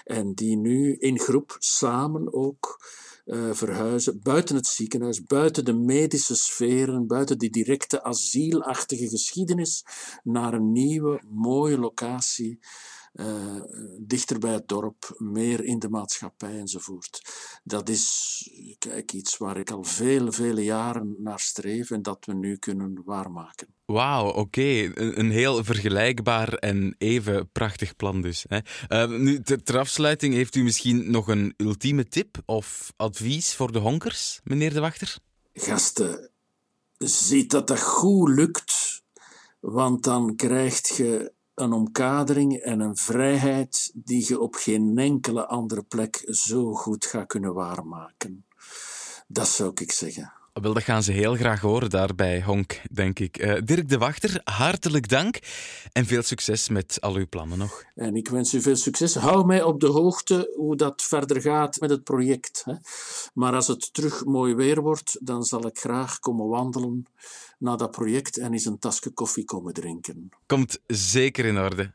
en 0.03 0.33
die 0.33 0.57
nu 0.57 0.95
in 0.95 1.19
groep 1.19 1.55
samen 1.59 2.33
ook 2.33 2.83
uh, 3.25 3.53
verhuizen 3.53 4.19
buiten 4.21 4.55
het 4.55 4.67
ziekenhuis, 4.67 5.23
buiten 5.23 5.65
de 5.65 5.73
medische 5.73 6.35
sferen, 6.35 7.07
buiten 7.07 7.37
die 7.37 7.49
directe 7.49 8.03
asielachtige 8.03 9.09
geschiedenis, 9.09 9.85
naar 10.23 10.53
een 10.53 10.71
nieuwe, 10.71 11.21
mooie 11.29 11.77
locatie. 11.77 12.59
Uh, 13.15 13.61
dichter 13.99 14.39
bij 14.39 14.53
het 14.53 14.67
dorp, 14.67 15.15
meer 15.17 15.63
in 15.63 15.79
de 15.79 15.89
maatschappij 15.89 16.59
enzovoort. 16.59 17.21
Dat 17.63 17.89
is 17.89 18.49
kijk, 18.77 19.11
iets 19.11 19.37
waar 19.37 19.57
ik 19.57 19.71
al 19.71 19.83
vele, 19.83 20.31
vele 20.31 20.63
jaren 20.63 21.15
naar 21.17 21.39
streef 21.39 21.91
en 21.91 22.01
dat 22.01 22.25
we 22.25 22.33
nu 22.33 22.57
kunnen 22.57 23.01
waarmaken. 23.05 23.67
Wauw, 23.85 24.27
oké. 24.27 24.39
Okay. 24.39 24.85
Een, 24.85 25.19
een, 25.19 25.31
heel 25.31 25.63
vergelijkbaar 25.63 26.53
en 26.53 26.95
even 26.97 27.49
prachtig 27.51 27.95
plan 27.95 28.21
dus. 28.21 28.45
Hè. 28.47 28.59
Uh, 28.89 29.19
nu, 29.19 29.41
ter, 29.41 29.63
ter, 29.63 29.77
afsluiting, 29.77 30.33
heeft 30.33 30.55
u 30.55 30.63
misschien 30.63 31.11
nog 31.11 31.27
een 31.27 31.53
ultieme 31.57 32.07
tip 32.07 32.37
of 32.45 32.93
advies 32.95 33.55
voor 33.55 33.71
de 33.71 33.79
honkers, 33.79 34.39
meneer 34.43 34.73
De 34.73 34.79
Wachter? 34.79 35.17
Gasten, 35.53 36.31
ziet 36.97 37.51
dat 37.51 37.67
dat 37.67 37.81
goed 37.81 38.29
lukt, 38.29 39.03
want 39.59 40.03
dan 40.03 40.35
krijg 40.35 40.97
je 40.97 41.33
een 41.55 41.73
omkadering 41.73 42.57
en 42.57 42.79
een 42.79 42.97
vrijheid 42.97 43.91
die 43.93 44.25
je 44.27 44.39
op 44.39 44.55
geen 44.55 44.97
enkele 44.97 45.47
andere 45.47 45.83
plek 45.83 46.23
zo 46.25 46.73
goed 46.73 47.05
gaat 47.05 47.27
kunnen 47.27 47.53
waarmaken. 47.53 48.45
Dat 49.27 49.47
zou 49.47 49.71
ik 49.73 49.91
zeggen. 49.91 50.33
Wel, 50.61 50.73
dat 50.73 50.83
gaan 50.83 51.03
ze 51.03 51.11
heel 51.11 51.35
graag 51.35 51.61
horen 51.61 51.89
daar 51.89 52.15
bij 52.15 52.43
Honk, 52.43 52.81
denk 52.91 53.19
ik. 53.19 53.43
Uh, 53.43 53.61
Dirk 53.63 53.89
de 53.89 53.97
Wachter, 53.97 54.41
hartelijk 54.43 55.09
dank 55.09 55.39
en 55.91 56.05
veel 56.05 56.21
succes 56.21 56.69
met 56.69 56.97
al 57.01 57.15
uw 57.15 57.27
plannen 57.27 57.57
nog. 57.57 57.83
En 57.95 58.15
ik 58.15 58.27
wens 58.27 58.53
u 58.53 58.61
veel 58.61 58.75
succes. 58.75 59.15
Hou 59.15 59.45
mij 59.45 59.63
op 59.63 59.79
de 59.79 59.87
hoogte 59.87 60.51
hoe 60.55 60.75
dat 60.75 61.01
verder 61.01 61.41
gaat 61.41 61.79
met 61.79 61.89
het 61.89 62.03
project. 62.03 62.61
Hè. 62.65 62.73
Maar 63.33 63.53
als 63.53 63.67
het 63.67 63.93
terug 63.93 64.25
mooi 64.25 64.55
weer 64.55 64.81
wordt, 64.81 65.17
dan 65.21 65.43
zal 65.43 65.67
ik 65.67 65.77
graag 65.77 66.19
komen 66.19 66.47
wandelen 66.47 67.05
naar 67.59 67.77
dat 67.77 67.91
project 67.91 68.37
en 68.37 68.53
eens 68.53 68.65
een 68.65 68.79
tasje 68.79 69.09
koffie 69.09 69.45
komen 69.45 69.73
drinken. 69.73 70.29
Komt 70.45 70.79
zeker 70.87 71.45
in 71.45 71.59
orde. 71.59 71.91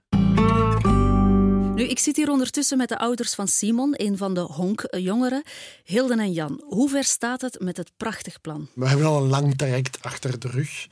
Nu, 1.80 1.86
ik 1.86 1.98
zit 1.98 2.16
hier 2.16 2.30
ondertussen 2.30 2.78
met 2.78 2.88
de 2.88 2.98
ouders 2.98 3.34
van 3.34 3.48
Simon, 3.48 3.94
een 3.96 4.16
van 4.16 4.34
de 4.34 4.40
honkjongeren. 4.40 5.42
Hilden 5.84 6.18
en 6.18 6.32
Jan, 6.32 6.62
hoe 6.64 6.88
ver 6.88 7.04
staat 7.04 7.40
het 7.40 7.60
met 7.60 7.76
het 7.76 7.90
prachtig 7.96 8.40
plan? 8.40 8.68
We 8.74 8.88
hebben 8.88 9.06
al 9.06 9.22
een 9.22 9.28
lang 9.28 9.56
traject 9.56 10.02
achter 10.02 10.38
de 10.38 10.48
rug. 10.48 10.86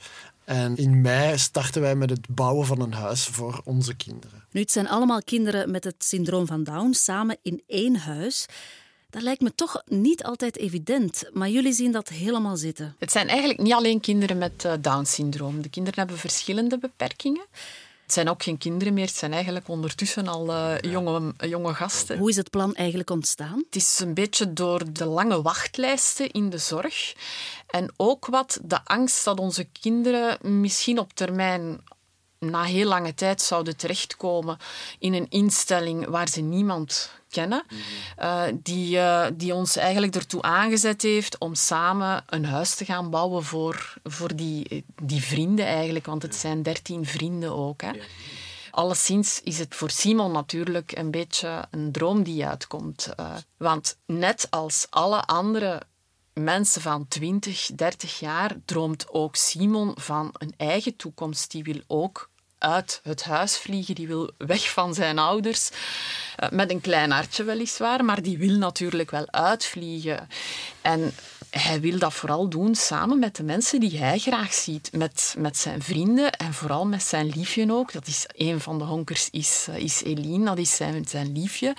En 0.45 0.77
in 0.77 1.01
mei 1.01 1.39
starten 1.39 1.81
wij 1.81 1.95
met 1.95 2.11
het 2.11 2.29
bouwen 2.29 2.67
van 2.67 2.81
een 2.81 2.93
huis 2.93 3.25
voor 3.25 3.61
onze 3.65 3.95
kinderen. 3.95 4.45
Nu, 4.51 4.61
het 4.61 4.73
zijn 4.73 4.89
allemaal 4.89 5.23
kinderen 5.23 5.71
met 5.71 5.85
het 5.85 6.05
syndroom 6.05 6.47
van 6.47 6.65
Down, 6.65 6.93
samen 6.93 7.37
in 7.43 7.63
één 7.67 7.97
huis. 7.97 8.47
Dat 9.11 9.23
lijkt 9.23 9.41
me 9.41 9.55
toch 9.55 9.83
niet 9.87 10.25
altijd 10.25 10.57
evident, 10.57 11.25
maar 11.33 11.49
jullie 11.49 11.73
zien 11.73 11.93
dat 11.93 12.09
helemaal 12.09 12.57
zitten. 12.57 12.95
Het 12.99 13.13
zijn 13.13 13.29
eigenlijk 13.29 13.61
niet 13.61 13.73
alleen 13.73 14.01
kinderen 14.01 14.39
met 14.39 14.65
eh, 14.65 14.73
Down-syndroom. 14.81 15.63
De 15.63 15.69
kinderen 15.69 15.99
hebben 15.99 16.19
verschillende 16.19 16.79
beperkingen. 16.79 17.47
Het 18.09 18.17
zijn 18.17 18.29
ook 18.29 18.43
geen 18.43 18.59
kinderen 18.59 18.95
meer, 18.95 19.07
het 19.07 19.17
zijn 19.17 19.33
eigenlijk 19.33 19.69
ondertussen 19.69 20.29
al 20.29 20.49
uh, 20.49 20.79
jonge, 20.81 21.35
jonge 21.37 21.75
gasten. 21.75 22.19
Hoe 22.19 22.29
is 22.29 22.37
het 22.37 22.51
plan 22.51 22.75
eigenlijk 22.75 23.11
ontstaan? 23.11 23.63
Het 23.67 23.77
is 23.77 23.99
een 23.99 24.15
beetje 24.15 24.53
door 24.53 24.93
de 24.93 25.05
lange 25.05 25.43
wachtlijsten 25.43 26.31
in 26.31 26.51
de 26.51 26.59
zorg 26.59 27.15
en 27.67 27.93
ook 27.97 28.27
wat 28.27 28.61
de 28.63 28.85
angst 28.85 29.25
dat 29.25 29.41
onze 29.41 29.65
kinderen 29.65 30.61
misschien 30.61 30.99
op 30.99 31.13
termijn 31.13 31.81
na 32.39 32.63
heel 32.63 32.89
lange 32.89 33.15
tijd 33.15 33.43
zouden 33.43 33.77
terechtkomen 33.77 34.59
in 34.99 35.15
een 35.15 35.27
instelling 35.29 36.07
waar 36.07 36.29
ze 36.29 36.41
niemand 36.41 37.11
kennen, 37.31 37.65
uh, 38.19 38.43
die, 38.55 38.97
uh, 38.97 39.27
die 39.35 39.55
ons 39.55 39.77
eigenlijk 39.77 40.15
ertoe 40.15 40.43
aangezet 40.43 41.03
heeft 41.03 41.39
om 41.39 41.55
samen 41.55 42.25
een 42.27 42.45
huis 42.45 42.75
te 42.75 42.85
gaan 42.85 43.11
bouwen 43.11 43.45
voor, 43.45 43.95
voor 44.05 44.37
die, 44.37 44.85
die 45.03 45.23
vrienden 45.23 45.67
eigenlijk, 45.67 46.07
want 46.07 46.23
het 46.23 46.35
zijn 46.35 46.63
dertien 46.63 47.07
vrienden 47.07 47.53
ook. 47.53 47.83
Hè. 47.83 47.91
Alleszins 48.71 49.41
is 49.43 49.59
het 49.59 49.75
voor 49.75 49.91
Simon 49.91 50.33
natuurlijk 50.33 50.97
een 50.97 51.11
beetje 51.11 51.65
een 51.71 51.93
droom 51.93 52.23
die 52.23 52.47
uitkomt. 52.47 53.09
Uh, 53.21 53.35
want 53.57 53.97
net 54.07 54.47
als 54.51 54.87
alle 54.91 55.25
andere 55.25 55.83
mensen 56.33 56.83
van 56.83 57.09
20, 57.09 57.71
30 57.75 58.19
jaar 58.19 58.57
droomt 58.65 59.11
ook 59.11 59.37
Simon 59.37 59.93
van 59.95 60.31
een 60.33 60.55
eigen 60.57 60.97
toekomst. 60.97 61.51
Die 61.51 61.63
wil 61.63 61.81
ook 61.87 62.31
uit 62.59 63.01
het 63.03 63.25
huis 63.25 63.57
vliegen, 63.57 63.95
die 63.95 64.07
wil 64.07 64.31
weg 64.39 64.71
van 64.71 64.95
zijn 64.95 65.19
ouders. 65.19 65.71
Uh, 65.71 66.49
met 66.51 66.71
een 66.71 66.81
klein 66.81 67.11
hartje 67.11 67.45
weliswaar, 67.45 68.05
maar 68.05 68.23
die 68.23 68.39
wil 68.39 68.57
natuurlijk 68.57 69.11
wel 69.11 69.31
uitvliegen. 69.31 70.29
En 70.83 71.15
hij 71.51 71.81
wil 71.81 71.99
dat 71.99 72.15
vooral 72.15 72.49
doen 72.49 72.75
samen 72.75 73.19
met 73.19 73.37
de 73.37 73.43
mensen 73.43 73.81
die 73.81 73.99
hij 73.99 74.19
graag 74.19 74.53
ziet. 74.53 74.93
Met, 74.93 75.35
met 75.39 75.57
zijn 75.57 75.83
vrienden 75.83 76.33
en 76.33 76.55
vooral 76.55 76.87
met 76.87 77.03
zijn 77.03 77.27
liefje 77.27 77.73
ook. 77.73 77.93
Dat 77.93 78.07
is 78.07 78.27
een 78.33 78.61
van 78.61 78.79
de 78.79 78.85
honkers, 78.85 79.31
is, 79.31 79.67
uh, 79.71 79.77
is 79.77 80.03
Eline, 80.03 80.45
dat 80.45 80.59
is 80.59 80.77
zijn, 80.77 81.05
zijn 81.09 81.33
liefje. 81.33 81.77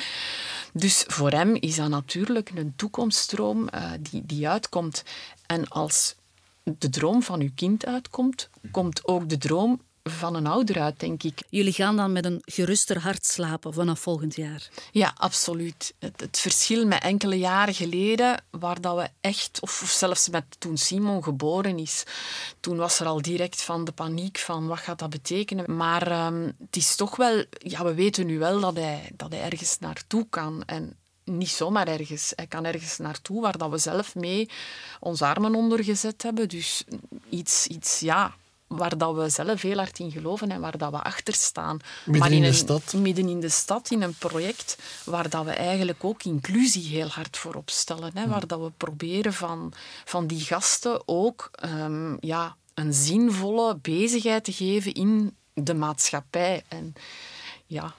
Dus 0.73 1.03
voor 1.07 1.31
hem 1.31 1.55
is 1.55 1.75
dat 1.75 1.89
natuurlijk 1.89 2.51
een 2.55 2.73
toekomststroom 2.75 3.67
uh, 3.75 3.91
die, 3.99 4.21
die 4.25 4.49
uitkomt. 4.49 5.03
En 5.45 5.67
als 5.67 6.15
de 6.63 6.89
droom 6.89 7.23
van 7.23 7.41
uw 7.41 7.51
kind 7.55 7.85
uitkomt, 7.85 8.49
komt 8.71 9.07
ook 9.07 9.29
de 9.29 9.37
droom 9.37 9.81
van 10.03 10.35
een 10.35 10.47
ouder 10.47 10.81
uit, 10.81 10.99
denk 10.99 11.23
ik. 11.23 11.39
Jullie 11.49 11.73
gaan 11.73 11.95
dan 11.95 12.11
met 12.11 12.25
een 12.25 12.41
geruster 12.45 12.99
hart 12.99 13.25
slapen 13.25 13.73
vanaf 13.73 13.99
volgend 13.99 14.35
jaar? 14.35 14.69
Ja, 14.91 15.13
absoluut. 15.17 15.93
Het, 15.99 16.21
het 16.21 16.39
verschil 16.39 16.85
met 16.85 17.03
enkele 17.03 17.37
jaren 17.37 17.73
geleden, 17.73 18.43
waar 18.49 18.81
dat 18.81 18.95
we 18.95 19.09
echt, 19.21 19.59
of, 19.61 19.81
of, 19.81 19.89
zelfs 19.89 20.29
met 20.29 20.43
toen 20.59 20.77
Simon 20.77 21.23
geboren 21.23 21.79
is, 21.79 22.03
toen 22.59 22.77
was 22.77 22.99
er 22.99 23.05
al 23.05 23.21
direct 23.21 23.61
van 23.61 23.83
de 23.83 23.91
paniek 23.91 24.37
van 24.37 24.67
wat 24.67 24.79
gaat 24.79 24.99
dat 24.99 25.09
betekenen. 25.09 25.75
Maar 25.75 26.25
um, 26.25 26.55
het 26.65 26.75
is 26.75 26.95
toch 26.95 27.15
wel, 27.15 27.43
ja, 27.49 27.83
we 27.83 27.93
weten 27.93 28.25
nu 28.25 28.39
wel 28.39 28.59
dat 28.59 28.75
hij, 28.75 29.11
dat 29.13 29.31
hij 29.31 29.41
ergens 29.41 29.79
naartoe 29.79 30.27
kan. 30.29 30.63
En 30.65 30.97
niet 31.29 31.49
zomaar 31.49 31.87
ergens. 31.87 32.33
Hij 32.35 32.47
kan 32.47 32.65
ergens 32.65 32.97
naartoe 32.97 33.41
waar 33.41 33.57
dat 33.57 33.69
we 33.69 33.77
zelf 33.77 34.15
mee 34.15 34.49
onze 34.99 35.25
armen 35.25 35.55
onder 35.55 35.83
gezet 35.83 36.23
hebben. 36.23 36.49
Dus 36.49 36.83
iets, 37.29 37.67
iets 37.67 37.99
ja, 37.99 38.35
waar 38.69 38.97
dat 38.97 39.15
we 39.15 39.29
zelf 39.29 39.61
heel 39.61 39.77
hard 39.77 39.99
in 39.99 40.11
geloven 40.11 40.51
en 40.51 40.61
waar 40.61 40.77
dat 40.77 40.91
we 40.91 41.01
achter 41.01 41.33
staan. 41.33 41.79
Midden 42.05 42.21
maar 42.21 42.31
in, 42.31 42.35
in 42.35 42.41
de 42.41 42.47
een, 42.47 42.53
stad? 42.53 42.93
Midden 42.93 43.29
in 43.29 43.39
de 43.39 43.49
stad, 43.49 43.91
in 43.91 44.01
een 44.01 44.13
project 44.13 44.77
waar 45.03 45.29
dat 45.29 45.45
we 45.45 45.51
eigenlijk 45.51 46.03
ook 46.03 46.23
inclusie 46.23 46.83
heel 46.83 47.07
hard 47.07 47.37
voor 47.37 47.53
opstellen. 47.55 48.11
Hè, 48.13 48.27
waar 48.27 48.47
dat 48.47 48.59
we 48.59 48.71
proberen 48.77 49.33
van, 49.33 49.73
van 50.05 50.27
die 50.27 50.39
gasten 50.39 51.01
ook 51.05 51.51
um, 51.63 52.17
ja, 52.19 52.55
een 52.73 52.93
zinvolle 52.93 53.77
bezigheid 53.81 54.43
te 54.43 54.51
geven 54.51 54.93
in 54.93 55.37
de 55.53 55.73
maatschappij. 55.73 56.63
En 56.67 56.93
ja, 57.65 57.93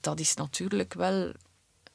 dat 0.00 0.20
is 0.20 0.34
natuurlijk 0.34 0.94
wel 0.94 1.32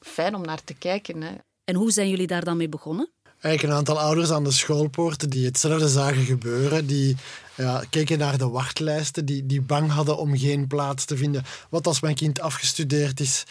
fijn 0.00 0.34
om 0.34 0.42
naar 0.42 0.64
te 0.64 0.74
kijken. 0.74 1.22
Hè. 1.22 1.34
En 1.64 1.74
hoe 1.74 1.90
zijn 1.90 2.08
jullie 2.08 2.26
daar 2.26 2.44
dan 2.44 2.56
mee 2.56 2.68
begonnen? 2.68 3.10
Eigenlijk 3.40 3.72
een 3.72 3.78
aantal 3.78 4.00
ouders 4.00 4.30
aan 4.30 4.44
de 4.44 4.50
schoolpoorten 4.50 5.30
die 5.30 5.44
hetzelfde 5.44 5.88
zagen 5.88 6.24
gebeuren. 6.24 6.86
Die 6.86 7.16
ja, 7.56 7.82
keken 7.90 8.18
naar 8.18 8.38
de 8.38 8.48
wachtlijsten, 8.48 9.24
die, 9.24 9.46
die 9.46 9.62
bang 9.62 9.90
hadden 9.90 10.18
om 10.18 10.38
geen 10.38 10.66
plaats 10.66 11.04
te 11.04 11.16
vinden. 11.16 11.42
Wat 11.70 11.86
als 11.86 12.00
mijn 12.00 12.14
kind 12.14 12.40
afgestudeerd 12.40 13.20
is, 13.20 13.44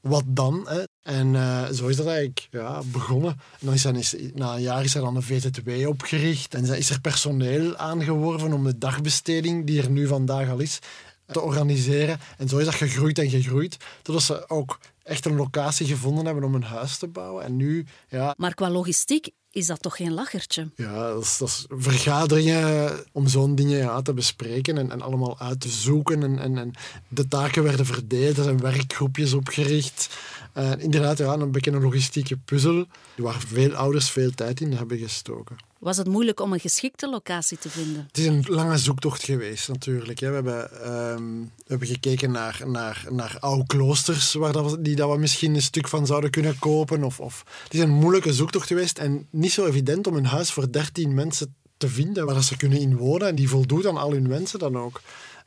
wat 0.00 0.24
dan? 0.26 0.66
Hè? 0.68 0.82
En 1.02 1.34
uh, 1.34 1.68
zo 1.68 1.86
is 1.86 1.96
dat 1.96 2.06
eigenlijk 2.06 2.48
ja, 2.50 2.82
begonnen. 2.84 3.30
En 3.30 3.66
dan 3.66 3.74
is, 3.74 3.82
dan 3.82 4.30
na 4.34 4.54
een 4.54 4.62
jaar 4.62 4.84
is 4.84 4.94
er 4.94 5.00
dan 5.00 5.16
een 5.16 5.22
VZW 5.22 5.88
opgericht. 5.88 6.54
En 6.54 6.64
is 6.64 6.90
er 6.90 7.00
personeel 7.00 7.76
aangeworven 7.76 8.52
om 8.52 8.64
de 8.64 8.78
dagbesteding, 8.78 9.66
die 9.66 9.82
er 9.82 9.90
nu 9.90 10.06
vandaag 10.06 10.48
al 10.48 10.58
is, 10.58 10.78
te 11.26 11.40
organiseren. 11.40 12.20
En 12.38 12.48
zo 12.48 12.58
is 12.58 12.64
dat 12.64 12.74
gegroeid 12.74 13.18
en 13.18 13.30
gegroeid. 13.30 13.76
Totdat 14.02 14.22
ze 14.22 14.48
ook 14.48 14.78
echt 15.10 15.24
een 15.24 15.36
locatie 15.36 15.86
gevonden 15.86 16.24
hebben 16.24 16.44
om 16.44 16.54
een 16.54 16.62
huis 16.62 16.98
te 16.98 17.08
bouwen. 17.08 17.44
En 17.44 17.56
nu, 17.56 17.86
ja... 18.08 18.34
Maar 18.36 18.54
qua 18.54 18.70
logistiek 18.70 19.30
is 19.50 19.66
dat 19.66 19.82
toch 19.82 19.96
geen 19.96 20.12
lachertje? 20.12 20.70
Ja, 20.76 21.08
dat 21.08 21.22
is, 21.22 21.38
dat 21.38 21.48
is 21.48 21.64
vergaderingen 21.68 23.04
om 23.12 23.26
zo'n 23.28 23.54
dingen 23.54 23.78
ja, 23.78 24.02
te 24.02 24.14
bespreken 24.14 24.78
en, 24.78 24.90
en 24.90 25.02
allemaal 25.02 25.38
uit 25.38 25.60
te 25.60 25.68
zoeken. 25.68 26.22
En, 26.22 26.38
en, 26.38 26.58
en 26.58 26.72
de 27.08 27.28
taken 27.28 27.62
werden 27.62 27.86
verdeeld, 27.86 28.36
er 28.36 28.44
zijn 28.44 28.60
werkgroepjes 28.60 29.32
opgericht. 29.32 30.18
Uh, 30.54 30.70
inderdaad, 30.78 31.18
ja, 31.18 31.32
een 31.32 31.54
een 31.60 31.82
logistieke 31.82 32.36
puzzel 32.36 32.86
waar 33.16 33.40
veel 33.46 33.74
ouders 33.74 34.10
veel 34.10 34.30
tijd 34.30 34.60
in 34.60 34.72
hebben 34.72 34.98
gestoken. 34.98 35.56
Was 35.78 35.96
het 35.96 36.06
moeilijk 36.06 36.40
om 36.40 36.52
een 36.52 36.60
geschikte 36.60 37.08
locatie 37.08 37.58
te 37.58 37.70
vinden? 37.70 38.04
Het 38.06 38.18
is 38.18 38.26
een 38.26 38.44
lange 38.48 38.78
zoektocht 38.78 39.24
geweest, 39.24 39.68
natuurlijk. 39.68 40.20
We 40.20 40.26
hebben, 40.26 40.90
um, 40.92 41.42
we 41.56 41.64
hebben 41.66 41.88
gekeken 41.88 42.30
naar, 42.30 42.62
naar, 42.66 43.06
naar 43.10 43.36
oude 43.40 43.66
kloosters, 43.66 44.32
waar 44.32 44.52
dat 44.52 44.84
die 44.84 44.96
dat 44.96 45.10
we 45.10 45.18
misschien 45.18 45.54
een 45.54 45.62
stuk 45.62 45.88
van 45.88 46.06
zouden 46.06 46.30
kunnen 46.30 46.58
kopen. 46.58 47.04
Of, 47.04 47.20
of. 47.20 47.44
Het 47.64 47.74
is 47.74 47.80
een 47.80 47.90
moeilijke 47.90 48.32
zoektocht 48.32 48.66
geweest 48.66 48.98
en 48.98 49.26
niet 49.30 49.52
zo 49.52 49.66
evident 49.66 50.06
om 50.06 50.16
een 50.16 50.26
huis 50.26 50.52
voor 50.52 50.72
13 50.72 51.14
mensen 51.14 51.54
te 51.76 51.88
vinden 51.88 52.26
waar 52.26 52.42
ze 52.42 52.56
kunnen 52.56 52.80
inwonen 52.80 53.28
en 53.28 53.34
die 53.34 53.48
voldoet 53.48 53.86
aan 53.86 53.96
al 53.96 54.12
hun 54.12 54.28
wensen 54.28 54.58
dan 54.58 54.78
ook. 54.78 55.00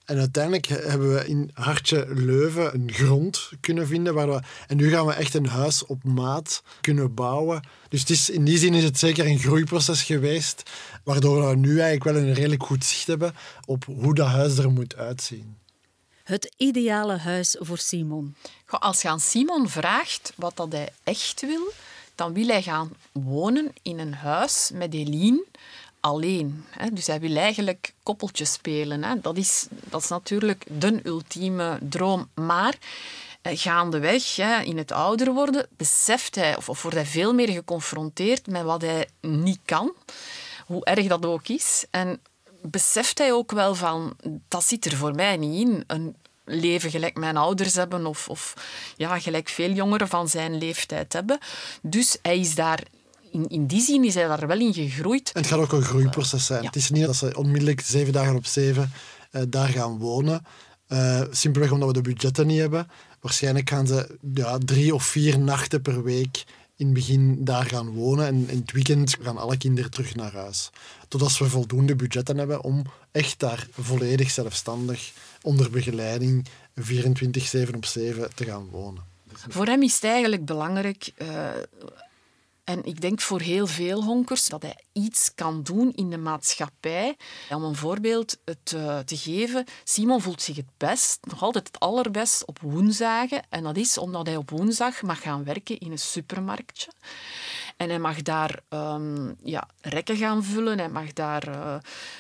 En 0.06 0.18
uiteindelijk 0.18 0.66
hebben 0.66 1.14
we 1.14 1.28
in 1.28 1.52
Hartje 1.54 2.06
Leuven 2.10 2.74
een 2.74 2.92
grond 2.92 3.50
kunnen 3.60 3.88
vinden. 3.88 4.14
Waar 4.14 4.30
we, 4.30 4.42
en 4.68 4.78
nu 4.78 4.90
gaan 4.90 5.06
we 5.06 5.14
echt 5.14 5.34
een 5.34 5.48
huis 5.48 5.86
op 5.86 6.04
maat 6.04 6.64
kunnen 6.82 7.14
bouwen. 7.14 7.68
Dus 7.90 8.00
het 8.00 8.10
is, 8.10 8.30
in 8.30 8.44
die 8.44 8.58
zin 8.58 8.74
is 8.74 8.84
het 8.84 9.00
zeker 9.00 9.26
een 9.26 9.40
groeiproces 9.40 10.04
geweest. 10.04 10.64
Waardoor 11.04 11.50
we 11.50 11.56
nu 11.56 11.80
eigenlijk 11.80 12.04
wel 12.04 12.16
een 12.16 12.34
redelijk 12.34 12.64
goed 12.64 12.86
zicht 12.86 13.08
hebben 13.08 13.36
op 13.66 13.86
hoe 13.86 14.16
dat 14.16 14.28
huis 14.28 14.58
er 14.58 14.72
moet 14.72 14.96
uitzien. 14.96 15.58
Het 16.24 16.54
ideale 16.58 17.18
huis 17.18 17.56
voor 17.60 17.78
Simon. 17.78 18.36
Als 18.68 19.02
je 19.02 19.10
aan 19.10 19.20
Simon 19.20 19.70
vraagt 19.70 20.34
wat 20.36 20.56
dat 20.56 20.72
hij 20.72 20.90
echt 21.04 21.42
wil, 21.42 21.72
dan 22.16 22.34
wil 22.34 22.48
hij 22.48 22.62
gaan 22.62 22.94
wonen 23.12 23.74
in 23.82 24.00
een 24.00 24.14
huis 24.14 24.72
met 24.74 24.94
Eline 24.94 25.46
alleen. 26.04 26.66
Hè. 26.70 26.90
Dus 26.90 27.08
hij 27.08 27.20
wil 27.20 27.36
eigenlijk 27.36 27.94
koppeltjes 28.04 28.52
spelen. 28.52 29.04
Hè. 29.04 29.20
Dat, 29.22 29.38
is, 29.38 29.68
dat 29.70 30.02
is 30.02 30.10
natuurlijk 30.10 30.66
de 30.80 31.00
ultieme 31.04 31.78
droom. 31.82 32.30
Maar 32.34 32.78
eh, 33.42 33.58
gaandeweg, 33.58 34.36
hè, 34.36 34.62
in 34.62 34.78
het 34.78 34.92
ouder 34.92 35.34
worden, 35.34 35.68
beseft 35.78 36.36
hij, 36.36 36.58
of, 36.58 36.70
of 36.70 36.82
wordt 36.82 36.98
hij 36.98 37.06
veel 37.06 37.34
meer 37.34 37.50
geconfronteerd 37.50 38.48
met 38.48 38.64
wat 38.64 38.82
hij 38.82 39.08
niet 39.22 39.60
kan. 39.66 39.94
Hoe 40.66 40.86
erg 40.86 41.08
dat 41.08 41.26
ook 41.26 41.48
is. 41.48 41.86
En 41.92 42.22
beseft 42.62 43.18
hij 43.18 43.34
ook 43.34 43.52
wel 43.52 43.76
van, 43.76 44.16
dat 44.48 44.64
zit 44.64 44.86
er 44.86 44.96
voor 44.96 45.16
mij 45.16 45.38
niet 45.38 45.68
in. 45.68 45.84
Een, 45.88 46.16
leven 46.46 46.90
gelijk 46.92 47.18
mijn 47.18 47.38
ouders 47.38 47.76
hebben 47.76 48.06
of, 48.06 48.30
of 48.30 48.54
ja, 48.98 49.20
gelijk 49.20 49.50
veel 49.50 49.72
jongeren 49.72 50.08
van 50.08 50.28
zijn 50.28 50.58
leeftijd 50.58 51.14
hebben. 51.14 51.38
Dus 51.82 52.18
hij 52.22 52.40
is 52.40 52.56
daar 52.56 52.84
in, 53.34 53.48
in 53.48 53.68
die 53.68 53.82
zin 53.82 54.04
is 54.04 54.14
hij 54.14 54.28
daar 54.28 54.48
wel 54.48 54.60
in 54.60 54.74
gegroeid. 54.74 55.32
En 55.32 55.42
het 55.42 55.50
gaat 55.50 55.60
ook 55.60 55.72
een 55.72 55.84
groeiproces 55.84 56.46
zijn. 56.46 56.66
Het 56.66 56.76
is 56.76 56.90
niet 56.90 57.06
dat 57.06 57.16
ze 57.16 57.38
onmiddellijk 57.38 57.82
zeven 57.82 58.14
dagen 58.14 58.36
op 58.36 58.46
zeven 58.46 58.92
uh, 59.32 59.42
daar 59.48 59.68
gaan 59.68 59.98
wonen. 59.98 60.46
Uh, 60.88 61.22
simpelweg 61.32 61.72
omdat 61.72 61.88
we 61.88 61.94
de 61.94 62.02
budgetten 62.02 62.48
niet 62.48 62.60
hebben. 62.60 62.88
Waarschijnlijk 63.20 63.70
gaan 63.70 63.88
ze 63.88 64.18
ja, 64.34 64.58
drie 64.58 64.94
of 64.94 65.04
vier 65.04 65.40
nachten 65.40 65.82
per 65.82 66.04
week 66.04 66.44
in 66.76 66.86
het 66.86 66.94
begin 66.94 67.44
daar 67.44 67.66
gaan 67.66 67.90
wonen. 67.90 68.26
En 68.26 68.50
in 68.50 68.60
het 68.60 68.72
weekend 68.72 69.18
gaan 69.22 69.38
alle 69.38 69.58
kinderen 69.58 69.92
terug 69.92 70.16
naar 70.16 70.34
huis. 70.34 70.70
Totdat 71.08 71.38
we 71.38 71.50
voldoende 71.50 71.96
budgetten 71.96 72.38
hebben 72.38 72.64
om 72.64 72.84
echt 73.12 73.40
daar 73.40 73.68
volledig 73.72 74.32
zelfstandig 74.32 75.12
onder 75.42 75.70
begeleiding 75.70 76.48
24-7 76.82 77.76
op 77.76 77.86
7 77.86 78.36
te 78.36 78.46
gaan 78.46 78.68
wonen. 78.72 79.12
Voor 79.50 79.66
hem 79.66 79.82
is 79.82 79.94
het 79.94 80.04
eigenlijk 80.04 80.46
belangrijk 80.46 81.12
uh, 81.18 81.28
en 82.64 82.84
ik 82.84 83.02
denk 83.02 83.22
voor 83.22 83.42
heel 83.42 83.68
veel 83.68 84.04
honkers 84.04 84.48
dat 84.48 84.62
hij 84.62 84.78
iets 84.92 85.36
kan 85.36 85.64
doen 85.64 85.94
in 85.94 86.10
de 86.10 86.18
maatschappij. 86.18 87.16
Om 87.50 87.64
een 87.64 87.76
voorbeeld 87.76 88.38
te, 88.64 88.78
eh, 88.78 89.00
te 89.00 89.18
geven, 89.18 89.66
Simon 89.84 90.22
voelt 90.22 90.42
zich 90.42 90.56
het 90.56 90.78
best, 90.78 91.20
nog 91.22 91.44
altijd 91.44 91.68
het 91.68 91.80
allerbest 91.80 92.46
op 92.46 92.60
woensdagen. 92.62 93.44
En 93.50 93.64
dat 93.64 93.78
is 93.78 93.98
omdat 93.98 94.26
hij 94.26 94.36
op 94.36 94.50
woensdag 94.50 95.02
mag 95.02 95.22
gaan 95.22 95.44
werken 95.44 95.78
in 95.78 95.92
een 95.92 96.00
supermarktje. 96.00 96.92
En 97.78 97.90
hij 97.90 98.00
mag 98.00 98.22
daar 98.22 98.60
um, 98.70 99.36
ja, 99.44 99.68
rekken 99.82 100.18
gaan 100.18 100.44
vullen, 100.44 100.78
hij 100.78 100.90
mag 100.90 101.14
daar 101.14 101.48
uh, 101.48 101.76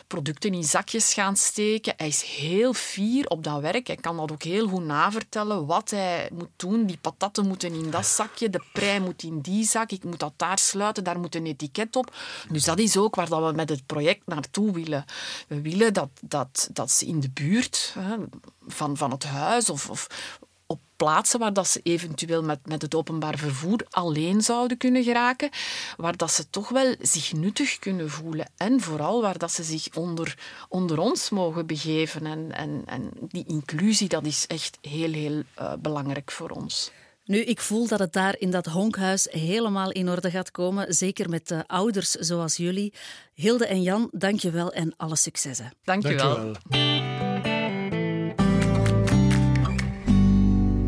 producten 0.07 0.53
in 0.53 0.63
zakjes 0.63 1.13
gaan 1.13 1.35
steken. 1.35 1.93
Hij 1.97 2.07
is 2.07 2.21
heel 2.21 2.73
fier 2.73 3.27
op 3.27 3.43
dat 3.43 3.61
werk. 3.61 3.87
Hij 3.87 3.95
kan 3.95 4.17
dat 4.17 4.31
ook 4.31 4.43
heel 4.43 4.67
goed 4.67 4.85
navertellen, 4.85 5.65
wat 5.65 5.89
hij 5.89 6.29
moet 6.33 6.49
doen. 6.55 6.85
Die 6.85 6.97
patatten 6.97 7.47
moeten 7.47 7.73
in 7.73 7.89
dat 7.89 8.05
zakje, 8.05 8.49
de 8.49 8.63
prei 8.73 8.99
moet 8.99 9.23
in 9.23 9.39
die 9.39 9.65
zak, 9.65 9.91
ik 9.91 10.03
moet 10.03 10.19
dat 10.19 10.33
daar 10.35 10.59
sluiten, 10.59 11.03
daar 11.03 11.19
moet 11.19 11.35
een 11.35 11.45
etiket 11.45 11.95
op. 11.95 12.15
Dus 12.49 12.63
dat 12.63 12.79
is 12.79 12.97
ook 12.97 13.15
waar 13.15 13.29
dat 13.29 13.49
we 13.49 13.55
met 13.55 13.69
het 13.69 13.85
project 13.85 14.27
naartoe 14.27 14.71
willen. 14.71 15.05
We 15.47 15.61
willen 15.61 15.93
dat, 15.93 16.09
dat, 16.21 16.69
dat 16.73 16.91
ze 16.91 17.05
in 17.05 17.19
de 17.19 17.29
buurt 17.29 17.95
hè, 17.99 18.15
van, 18.67 18.97
van 18.97 19.11
het 19.11 19.23
huis 19.23 19.69
of, 19.69 19.89
of 19.89 20.07
plaatsen 21.03 21.39
waar 21.39 21.53
dat 21.53 21.67
ze 21.67 21.79
eventueel 21.83 22.43
met, 22.43 22.59
met 22.65 22.81
het 22.81 22.95
openbaar 22.95 23.37
vervoer 23.37 23.85
alleen 23.89 24.41
zouden 24.41 24.77
kunnen 24.77 25.03
geraken, 25.03 25.49
waar 25.97 26.17
dat 26.17 26.31
ze 26.31 26.49
toch 26.49 26.69
wel 26.69 26.95
zich 26.99 27.33
nuttig 27.33 27.79
kunnen 27.79 28.09
voelen 28.09 28.49
en 28.57 28.81
vooral 28.81 29.21
waar 29.21 29.37
dat 29.37 29.51
ze 29.51 29.63
zich 29.63 29.87
onder, 29.95 30.37
onder 30.69 30.99
ons 30.99 31.29
mogen 31.29 31.65
begeven. 31.65 32.25
En, 32.25 32.51
en, 32.51 32.83
en 32.85 33.09
die 33.21 33.45
inclusie, 33.47 34.07
dat 34.07 34.25
is 34.25 34.47
echt 34.47 34.77
heel, 34.81 35.11
heel 35.11 35.43
uh, 35.59 35.73
belangrijk 35.79 36.31
voor 36.31 36.49
ons. 36.49 36.91
Nu, 37.25 37.39
ik 37.39 37.59
voel 37.59 37.87
dat 37.87 37.99
het 37.99 38.13
daar 38.13 38.35
in 38.39 38.51
dat 38.51 38.65
honkhuis 38.65 39.27
helemaal 39.31 39.91
in 39.91 40.09
orde 40.09 40.31
gaat 40.31 40.51
komen. 40.51 40.93
Zeker 40.93 41.29
met 41.29 41.47
de 41.47 41.63
ouders 41.67 42.11
zoals 42.11 42.57
jullie. 42.57 42.93
Hilde 43.33 43.65
en 43.65 43.81
Jan, 43.81 44.09
dank 44.11 44.39
je 44.39 44.51
wel 44.51 44.73
en 44.73 44.93
alle 44.97 45.15
successen. 45.15 45.73
Dank 45.83 46.07
je 46.07 46.15
wel. 46.15 47.52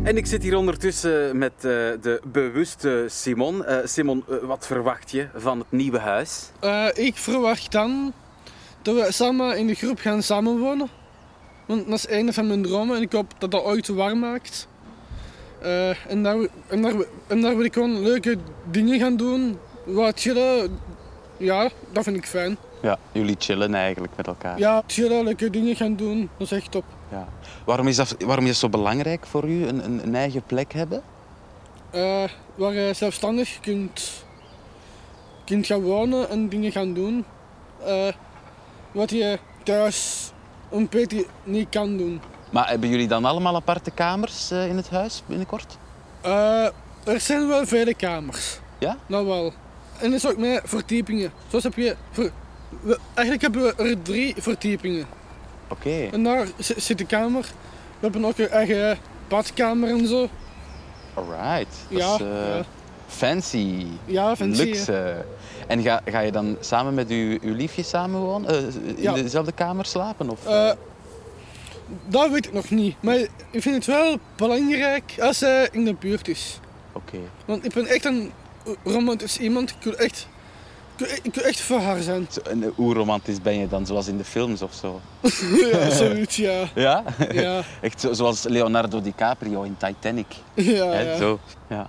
En 0.06 0.16
ik 0.16 0.26
zit 0.26 0.42
hier 0.42 0.56
ondertussen 0.56 1.38
met 1.38 1.52
uh, 1.56 1.62
de 1.62 2.20
bewuste 2.24 3.04
Simon. 3.08 3.56
Uh, 3.56 3.76
Simon, 3.84 4.24
uh, 4.28 4.36
wat 4.42 4.66
verwacht 4.66 5.10
je 5.10 5.28
van 5.34 5.58
het 5.58 5.70
nieuwe 5.70 5.98
huis? 5.98 6.50
ik 6.94 7.16
verwacht 7.16 7.72
dan 7.72 8.12
dat 8.82 8.94
we 8.94 9.12
samen 9.12 9.58
in 9.58 9.66
de 9.66 9.74
groep 9.74 9.98
gaan 9.98 10.22
samenwonen. 10.22 10.88
Want 11.66 11.88
dat 11.88 11.98
is 11.98 12.08
een 12.08 12.32
van 12.32 12.46
mijn 12.46 12.62
dromen 12.62 12.96
en 12.96 13.02
ik 13.02 13.12
hoop 13.12 13.32
dat 13.38 13.50
dat 13.50 13.62
ooit 13.62 13.88
warm 13.88 14.18
maakt. 14.18 14.68
en, 16.08 16.22
daar, 16.22 16.36
en, 16.66 16.82
daar, 16.82 16.94
en 17.26 17.40
daar 17.40 17.56
wil 17.56 17.64
ik 17.64 17.72
gewoon 17.72 18.02
leuke 18.02 18.36
dingen 18.70 18.98
gaan 18.98 19.16
doen. 19.16 19.58
Wat 19.84 20.20
chillen, 20.20 20.78
ja, 21.36 21.70
dat 21.92 22.04
vind 22.04 22.16
ik 22.16 22.26
fijn. 22.26 22.56
Ja, 22.82 22.98
jullie 23.12 23.36
chillen 23.38 23.74
eigenlijk 23.74 24.16
met 24.16 24.26
elkaar. 24.26 24.58
Ja, 24.58 24.82
chillen, 24.86 25.24
leuke 25.24 25.50
dingen 25.50 25.76
gaan 25.76 25.96
doen, 25.96 26.30
dat 26.36 26.46
is 26.50 26.58
echt 26.58 26.70
top. 26.70 26.84
Ja. 27.10 27.28
Waarom, 27.64 27.88
is 27.88 27.96
dat, 27.96 28.16
waarom 28.18 28.44
is 28.44 28.50
het 28.50 28.58
zo 28.58 28.68
belangrijk 28.68 29.26
voor 29.26 29.48
u, 29.48 29.66
een, 29.66 29.84
een, 29.84 30.02
een 30.02 30.14
eigen 30.14 30.42
plek 30.42 30.72
hebben? 30.72 31.02
Uh, 31.94 32.24
waar 32.54 32.72
je 32.72 32.92
zelfstandig 32.94 33.60
kunt, 33.60 34.24
kunt 35.44 35.66
gaan 35.66 35.82
wonen 35.82 36.28
en 36.28 36.48
dingen 36.48 36.72
gaan 36.72 36.94
doen. 36.94 37.24
Uh, 37.86 38.08
wat 38.92 39.10
je 39.10 39.38
thuis 39.62 40.30
een 40.70 40.88
beetje 40.90 41.26
niet 41.44 41.68
kan 41.68 41.96
doen. 41.96 42.20
Maar 42.50 42.68
hebben 42.68 42.88
jullie 42.88 43.08
dan 43.08 43.24
allemaal 43.24 43.54
aparte 43.54 43.90
kamers 43.90 44.52
uh, 44.52 44.68
in 44.68 44.76
het 44.76 44.90
huis 44.90 45.22
binnenkort? 45.26 45.78
er 47.04 47.20
zijn 47.20 47.48
wel 47.48 47.66
vele 47.66 47.94
kamers. 47.94 48.58
Ja? 48.78 48.96
Nou 49.06 49.26
wel. 49.26 49.52
En 49.98 50.08
er 50.08 50.14
is 50.14 50.26
ook 50.26 50.36
meer 50.36 50.62
verdiepingen. 50.64 51.32
Zoals 51.48 51.64
heb 51.64 51.74
je... 51.74 51.96
Ver, 52.10 52.32
we, 52.82 52.98
eigenlijk 53.14 53.42
hebben 53.42 53.62
we 53.62 53.82
er 53.82 54.02
drie 54.02 54.34
verdiepingen. 54.38 55.06
Oké. 55.68 55.88
Okay. 55.88 56.08
En 56.08 56.22
daar 56.22 56.46
zit 56.58 56.98
de 56.98 57.04
kamer. 57.06 57.42
We 57.98 58.00
hebben 58.00 58.24
ook 58.24 58.38
een 58.38 58.48
eigen 58.48 58.98
badkamer 59.28 59.88
en 59.88 60.06
zo. 60.06 60.28
Alright. 61.14 61.76
Dat 61.88 61.98
ja, 61.98 62.14
is, 62.14 62.20
uh, 62.20 62.56
ja. 62.56 62.64
Fancy. 63.06 63.86
Ja, 64.04 64.36
fancy. 64.36 64.62
Luxe. 64.62 65.24
En 65.66 65.82
ga, 65.82 66.00
ga 66.04 66.20
je 66.20 66.32
dan 66.32 66.56
samen 66.60 66.94
met 66.94 67.10
uw, 67.10 67.38
uw 67.42 67.54
liefje 67.54 67.82
samenwonen? 67.82 68.54
Uh, 68.54 68.94
in 68.96 69.02
ja. 69.02 69.12
dezelfde 69.12 69.52
kamer 69.52 69.86
slapen? 69.86 70.30
Of, 70.30 70.46
uh, 70.46 70.70
dat 72.06 72.30
weet 72.30 72.46
ik 72.46 72.52
nog 72.52 72.70
niet. 72.70 72.96
Maar 73.00 73.16
ik 73.50 73.62
vind 73.62 73.74
het 73.74 73.86
wel 73.86 74.18
belangrijk 74.36 75.14
als 75.20 75.40
hij 75.40 75.68
in 75.72 75.84
de 75.84 75.94
buurt 75.94 76.28
is. 76.28 76.60
Oké. 76.92 77.16
Okay. 77.16 77.28
Want 77.44 77.64
ik 77.64 77.72
ben 77.72 77.86
echt 77.86 78.04
een 78.04 78.32
romantisch 78.84 79.38
iemand. 79.38 79.70
Ik 79.70 79.82
wil 79.82 79.96
echt 79.96 80.28
ik 81.22 81.34
wil 81.34 81.44
echt 81.44 81.60
voor 81.60 81.80
haar 81.80 82.02
zijn. 82.02 82.28
En 82.50 82.72
hoe 82.74 82.94
romantisch 82.94 83.42
ben 83.42 83.58
je 83.58 83.68
dan, 83.68 83.86
zoals 83.86 84.06
in 84.06 84.16
de 84.16 84.24
films 84.24 84.62
of 84.62 84.74
zo? 84.74 85.00
ja, 85.72 85.90
zoiets, 85.90 86.36
ja. 86.36 86.68
Ja? 86.74 87.04
Ja. 87.32 87.62
Echt 87.80 88.00
zo, 88.00 88.12
zoals 88.12 88.42
Leonardo 88.42 89.00
DiCaprio 89.00 89.62
in 89.62 89.76
Titanic. 89.76 90.26
Ja. 90.54 91.16
Zo. 91.16 91.38
ja. 91.68 91.86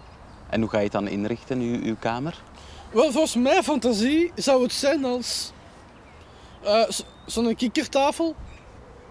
En 0.49 0.61
hoe 0.61 0.69
ga 0.69 0.77
je 0.77 0.83
het 0.83 0.91
dan 0.91 1.07
inrichten, 1.07 1.59
uw, 1.59 1.81
uw 1.83 1.95
kamer? 1.99 2.41
Wel, 2.91 3.11
volgens 3.11 3.35
mijn 3.35 3.63
fantasie 3.63 4.31
zou 4.35 4.63
het 4.63 4.73
zijn 4.73 5.05
als 5.05 5.51
uh, 6.65 6.83
zo'n 7.25 7.55
kikkertafel. 7.55 8.35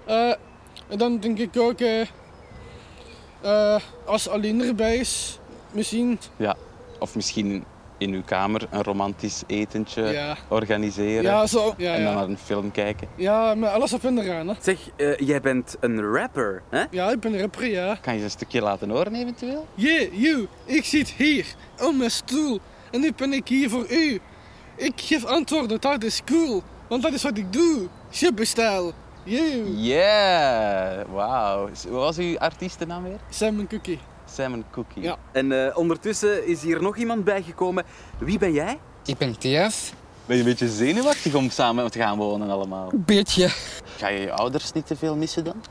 Uh, 0.09 0.29
en 0.89 0.99
dan 0.99 1.19
denk 1.19 1.39
ik 1.39 1.57
ook, 1.57 1.81
uh, 1.81 3.77
als 4.05 4.29
Aline 4.29 4.67
erbij 4.67 4.97
is, 4.97 5.39
misschien... 5.71 6.19
Ja, 6.37 6.57
of 6.99 7.15
misschien 7.15 7.65
in 7.99 8.13
uw 8.13 8.23
kamer 8.25 8.67
een 8.71 8.83
romantisch 8.83 9.43
etentje 9.47 10.03
ja. 10.03 10.37
organiseren. 10.49 11.23
Ja, 11.23 11.47
zo. 11.47 11.75
Ja, 11.77 11.95
en 11.95 12.03
dan 12.03 12.13
ja. 12.13 12.19
naar 12.19 12.29
een 12.29 12.39
film 12.39 12.71
kijken. 12.71 13.09
Ja, 13.15 13.55
met 13.55 13.71
alles 13.71 13.93
op 13.93 14.05
en 14.05 14.19
eraan. 14.19 14.49
Hè. 14.49 14.55
Zeg, 14.61 14.79
uh, 14.97 15.17
jij 15.17 15.41
bent 15.41 15.77
een 15.81 16.13
rapper, 16.13 16.63
hè? 16.71 16.85
Ja, 16.91 17.11
ik 17.11 17.21
ben 17.21 17.33
een 17.33 17.41
rapper, 17.41 17.67
ja. 17.67 17.99
Kan 18.01 18.17
je 18.17 18.23
een 18.23 18.31
stukje 18.31 18.61
laten 18.61 18.91
horen 18.91 19.15
eventueel? 19.15 19.67
Yeah, 19.75 20.13
you. 20.13 20.47
Ik 20.65 20.85
zit 20.85 21.09
hier, 21.09 21.47
op 21.81 21.95
mijn 21.95 22.11
stoel. 22.11 22.61
En 22.91 23.01
nu 23.01 23.13
ben 23.17 23.33
ik 23.33 23.49
hier 23.49 23.71
voor 23.71 23.87
u. 23.91 24.21
Ik 24.77 24.93
geef 24.97 25.25
antwoorden, 25.25 25.81
dat 25.81 26.05
is 26.05 26.23
cool. 26.25 26.63
Want 26.89 27.03
dat 27.03 27.13
is 27.13 27.23
wat 27.23 27.37
ik 27.37 27.53
doe. 27.53 27.89
Superstijl. 28.11 28.93
You. 29.23 29.77
Yeah, 29.77 31.05
wauw. 31.13 31.69
Hoe 31.89 31.99
was 31.99 32.19
uw 32.19 32.39
artiestennaam 32.39 33.03
weer? 33.03 33.19
Simon 33.31 33.67
Cookie. 33.67 33.99
Simon 34.37 34.65
Cookie. 34.71 35.03
Ja. 35.03 35.17
En 35.33 35.51
uh, 35.51 35.77
ondertussen 35.77 36.47
is 36.47 36.63
hier 36.63 36.83
nog 36.83 36.97
iemand 36.97 37.25
bijgekomen. 37.25 37.85
Wie 38.19 38.39
ben 38.39 38.53
jij? 38.53 38.79
Ik 39.05 39.19
ben 39.19 39.39
Thias. 39.39 39.93
Ben 40.27 40.37
je 40.37 40.43
een 40.43 40.49
beetje 40.49 40.69
zenuwachtig 40.69 41.35
om 41.35 41.51
samen 41.51 41.91
te 41.91 41.99
gaan 41.99 42.17
wonen 42.17 42.51
allemaal? 42.51 42.93
Een 42.93 43.05
beetje. 43.05 43.49
Ga 43.97 44.09
je 44.09 44.21
je 44.21 44.33
ouders 44.33 44.73
niet 44.73 44.87
te 44.87 44.97
veel 44.97 45.17
missen 45.17 45.45
dan? 45.45 45.63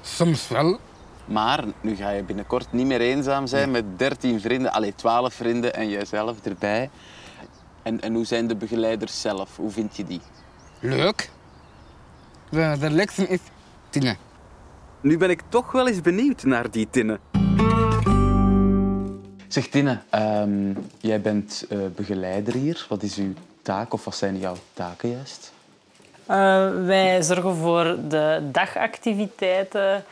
Soms 0.00 0.48
wel. 0.48 0.78
Maar 1.24 1.64
nu 1.80 1.96
ga 1.96 2.10
je 2.10 2.22
binnenkort 2.22 2.72
niet 2.72 2.86
meer 2.86 3.00
eenzaam 3.00 3.46
zijn 3.46 3.70
met 3.70 3.84
13 3.96 4.40
vrienden, 4.40 4.72
allee 4.72 4.94
12 4.94 5.34
vrienden 5.34 5.74
en 5.74 5.88
jijzelf 5.88 6.36
erbij. 6.42 6.90
En, 7.82 8.00
en 8.00 8.14
hoe 8.14 8.24
zijn 8.24 8.46
de 8.46 8.56
begeleiders 8.56 9.20
zelf? 9.20 9.56
Hoe 9.56 9.70
vind 9.70 9.96
je 9.96 10.04
die? 10.04 10.20
Leuk. 10.80 11.30
De, 12.50 12.76
de 12.80 13.26
is 13.28 13.40
Tine. 13.90 14.16
Nu 15.00 15.18
ben 15.18 15.30
ik 15.30 15.42
toch 15.48 15.72
wel 15.72 15.88
eens 15.88 16.00
benieuwd 16.00 16.44
naar 16.44 16.70
die 16.70 16.88
Tinne. 16.90 17.18
Zeg 19.52 19.66
Tinne, 19.66 19.98
um, 20.14 20.86
jij 21.00 21.20
bent 21.20 21.66
uh, 21.68 21.78
begeleider 21.96 22.54
hier. 22.54 22.86
Wat 22.88 23.02
is 23.02 23.16
uw 23.16 23.32
taak 23.62 23.92
of 23.92 24.04
wat 24.04 24.16
zijn 24.16 24.38
jouw 24.38 24.56
taken 24.72 25.10
juist? 25.10 25.52
Uh, 26.30 26.84
wij 26.84 27.22
zorgen 27.22 27.54
voor 27.54 27.96
de 28.08 28.48
dagactiviteiten. 28.52 30.04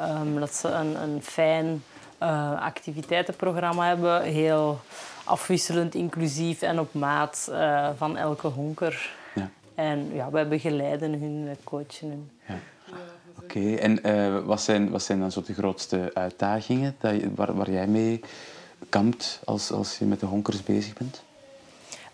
Um, 0.00 0.40
dat 0.40 0.54
ze 0.54 0.68
een, 0.68 1.02
een 1.02 1.22
fijn 1.22 1.82
uh, 2.22 2.62
activiteitenprogramma 2.62 3.86
hebben. 3.86 4.22
Heel 4.22 4.80
afwisselend, 5.24 5.94
inclusief 5.94 6.62
en 6.62 6.80
op 6.80 6.94
maat 6.94 7.50
van 7.96 8.16
elke 8.16 8.46
honker. 8.46 9.14
Ja. 9.34 9.50
En 9.74 10.10
ja, 10.14 10.30
wij 10.30 10.48
begeleiden 10.48 11.10
hun, 11.10 11.44
wij 11.44 11.56
coachen 11.64 12.08
hun. 12.08 12.30
Ja. 12.46 12.54
Oké, 13.42 13.74
en 13.74 14.02
eh, 14.02 14.38
wat, 14.44 14.60
zijn, 14.60 14.90
wat 14.90 15.02
zijn 15.02 15.20
dan 15.20 15.32
zo 15.32 15.42
de 15.42 15.54
grootste 15.54 16.10
uitdagingen 16.14 16.96
dat 16.98 17.12
waar, 17.34 17.54
waar 17.54 17.70
jij 17.70 17.86
mee 17.86 18.20
kampt 18.88 19.40
als, 19.44 19.72
als 19.72 19.98
je 19.98 20.04
met 20.04 20.20
de 20.20 20.26
honkers 20.26 20.62
bezig 20.62 20.92
bent? 20.92 21.24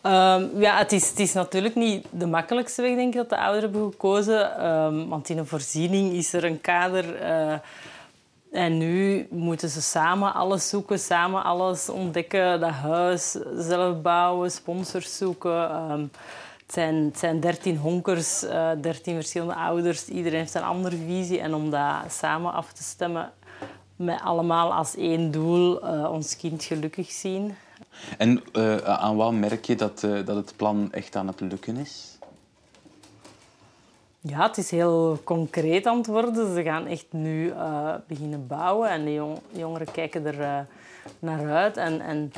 Um, 0.07 0.61
ja, 0.61 0.79
het 0.79 0.93
is, 0.93 1.09
het 1.09 1.19
is 1.19 1.33
natuurlijk 1.33 1.75
niet 1.75 2.07
de 2.11 2.27
makkelijkste 2.27 2.83
weg, 2.83 2.95
denk 2.95 3.13
ik, 3.13 3.17
dat 3.21 3.29
de 3.29 3.39
ouderen 3.39 3.71
hebben 3.71 3.91
gekozen. 3.91 4.67
Um, 4.67 5.09
want 5.09 5.29
in 5.29 5.39
een 5.39 5.47
voorziening 5.47 6.13
is 6.13 6.33
er 6.33 6.45
een 6.45 6.61
kader. 6.61 7.23
Uh, 7.23 7.55
en 8.53 8.79
nu 8.79 9.27
moeten 9.31 9.69
ze 9.69 9.83
samen 9.83 10.35
alles 10.35 10.69
zoeken, 10.69 10.99
samen 10.99 11.45
alles 11.45 11.89
ontdekken. 11.89 12.61
Dat 12.61 12.71
huis 12.71 13.37
zelf 13.57 14.01
bouwen, 14.01 14.51
sponsors 14.51 15.17
zoeken. 15.17 15.91
Um, 15.91 16.11
het, 16.63 16.73
zijn, 16.73 16.95
het 16.95 17.19
zijn 17.19 17.41
dertien 17.41 17.77
honkers, 17.77 18.45
uh, 18.45 18.71
dertien 18.81 19.15
verschillende 19.15 19.55
ouders. 19.55 20.09
Iedereen 20.09 20.39
heeft 20.39 20.55
een 20.55 20.63
andere 20.63 20.97
visie. 20.97 21.41
En 21.41 21.55
om 21.55 21.71
dat 21.71 21.95
samen 22.09 22.53
af 22.53 22.73
te 22.73 22.83
stemmen, 22.83 23.33
met 24.05 24.21
allemaal 24.21 24.75
als 24.75 24.97
één 24.97 25.31
doel 25.31 25.85
uh, 25.85 26.11
ons 26.13 26.37
kind 26.37 26.65
gelukkig 26.65 27.11
zien. 27.11 27.55
En 28.19 28.43
uh, 28.53 28.77
aan 28.77 29.17
wat 29.17 29.33
merk 29.33 29.65
je 29.65 29.75
dat, 29.75 30.03
uh, 30.03 30.27
dat 30.27 30.37
het 30.37 30.53
plan 30.57 30.93
echt 30.93 31.17
aan 31.17 31.27
het 31.27 31.41
lukken 31.41 31.77
is? 31.77 32.19
Ja, 34.21 34.43
het 34.47 34.59
is 34.59 34.71
heel 34.71 35.21
concreet 35.25 35.87
aan 35.87 35.97
het 35.97 36.07
worden. 36.07 36.55
Ze 36.55 36.63
gaan 36.63 36.87
echt 36.87 37.07
nu 37.11 37.53
beginnen 38.07 38.47
bouwen 38.47 38.91
en 38.91 39.05
de 39.05 39.13
jong 39.13 39.39
jongeren 39.51 39.91
kijken 39.93 40.27
er 40.27 40.67
naar 41.19 41.51
uit. 41.51 41.77
En, 41.77 42.01
en 42.01 42.33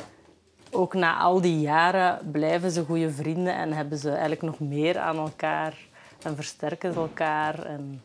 ook 0.71 0.93
na 0.93 1.17
al 1.17 1.41
die 1.41 1.59
jaren 1.59 2.31
blijven 2.31 2.71
ze 2.71 2.83
goede 2.83 3.11
vrienden 3.11 3.55
en 3.55 3.73
hebben 3.73 3.97
ze 3.97 4.09
eigenlijk 4.09 4.41
nog 4.41 4.59
meer 4.59 4.97
aan 4.97 5.17
elkaar 5.17 5.77
en 6.23 6.35
versterken 6.35 6.93
ze 6.93 6.99
elkaar. 6.99 7.65
En 7.65 8.03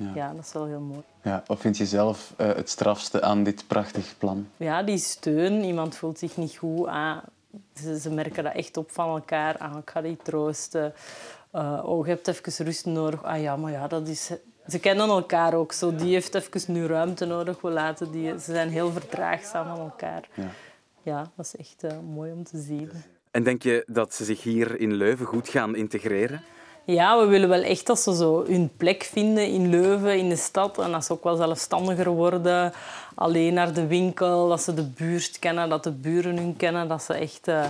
ja. 0.00 0.10
ja, 0.14 0.32
dat 0.32 0.44
is 0.44 0.52
wel 0.52 0.66
heel 0.66 0.80
mooi. 0.80 1.02
Ja, 1.22 1.42
wat 1.46 1.60
vind 1.60 1.76
je 1.76 1.86
zelf 1.86 2.34
uh, 2.36 2.46
het 2.46 2.70
strafste 2.70 3.22
aan 3.22 3.42
dit 3.42 3.64
prachtig 3.66 4.14
plan? 4.18 4.48
Ja, 4.56 4.82
die 4.82 4.98
steun. 4.98 5.64
Iemand 5.64 5.96
voelt 5.96 6.18
zich 6.18 6.36
niet 6.36 6.56
goed. 6.56 6.86
Ah, 6.86 7.16
ze, 7.74 8.00
ze, 8.00 8.10
merken 8.10 8.44
dat 8.44 8.54
echt 8.54 8.76
op 8.76 8.90
van 8.90 9.08
elkaar. 9.08 9.58
Ah, 9.58 9.76
ik 9.76 9.90
ga 9.90 10.00
die 10.00 10.16
troosten. 10.22 10.92
Uh, 11.54 11.82
oh, 11.84 12.06
je 12.06 12.12
hebt 12.12 12.28
even 12.28 12.64
rust 12.64 12.86
nodig. 12.86 13.22
Ah 13.22 13.40
ja, 13.40 13.56
maar 13.56 13.72
ja, 13.72 13.88
dat 13.88 14.08
is... 14.08 14.30
Ze 14.68 14.78
kennen 14.78 15.08
elkaar 15.08 15.54
ook 15.54 15.72
zo. 15.72 15.94
Die 15.94 16.12
heeft 16.12 16.34
even 16.34 16.72
nu 16.72 16.86
ruimte 16.86 17.24
nodig. 17.24 17.60
We 17.60 17.70
laten 17.70 18.10
die... 18.10 18.30
Ze 18.30 18.52
zijn 18.52 18.68
heel 18.68 18.90
verdraagzaam 18.90 19.66
aan 19.66 19.78
elkaar. 19.78 20.28
Ja, 20.34 20.50
ja 21.02 21.30
dat 21.36 21.44
is 21.44 21.56
echt 21.56 21.84
uh, 21.84 21.90
mooi 22.14 22.32
om 22.32 22.44
te 22.44 22.60
zien. 22.60 22.90
En 23.30 23.42
denk 23.42 23.62
je 23.62 23.84
dat 23.86 24.14
ze 24.14 24.24
zich 24.24 24.42
hier 24.42 24.80
in 24.80 24.92
Leuven 24.92 25.26
goed 25.26 25.48
gaan 25.48 25.76
integreren? 25.76 26.42
Ja, 26.84 27.18
we 27.18 27.26
willen 27.26 27.48
wel 27.48 27.62
echt 27.62 27.86
dat 27.86 28.00
ze 28.00 28.14
zo 28.14 28.44
hun 28.46 28.70
plek 28.76 29.02
vinden 29.02 29.46
in 29.46 29.70
Leuven, 29.70 30.18
in 30.18 30.28
de 30.28 30.36
stad. 30.36 30.78
En 30.78 30.90
dat 30.90 31.04
ze 31.04 31.12
ook 31.12 31.24
wel 31.24 31.36
zelfstandiger 31.36 32.08
worden. 32.08 32.72
Alleen 33.14 33.54
naar 33.54 33.72
de 33.72 33.86
winkel, 33.86 34.48
dat 34.48 34.62
ze 34.62 34.74
de 34.74 34.86
buurt 34.86 35.38
kennen, 35.38 35.68
dat 35.68 35.84
de 35.84 35.92
buren 35.92 36.36
hun 36.36 36.56
kennen. 36.56 36.88
Dat 36.88 37.02
ze 37.02 37.14
echt 37.14 37.48
uh, 37.48 37.64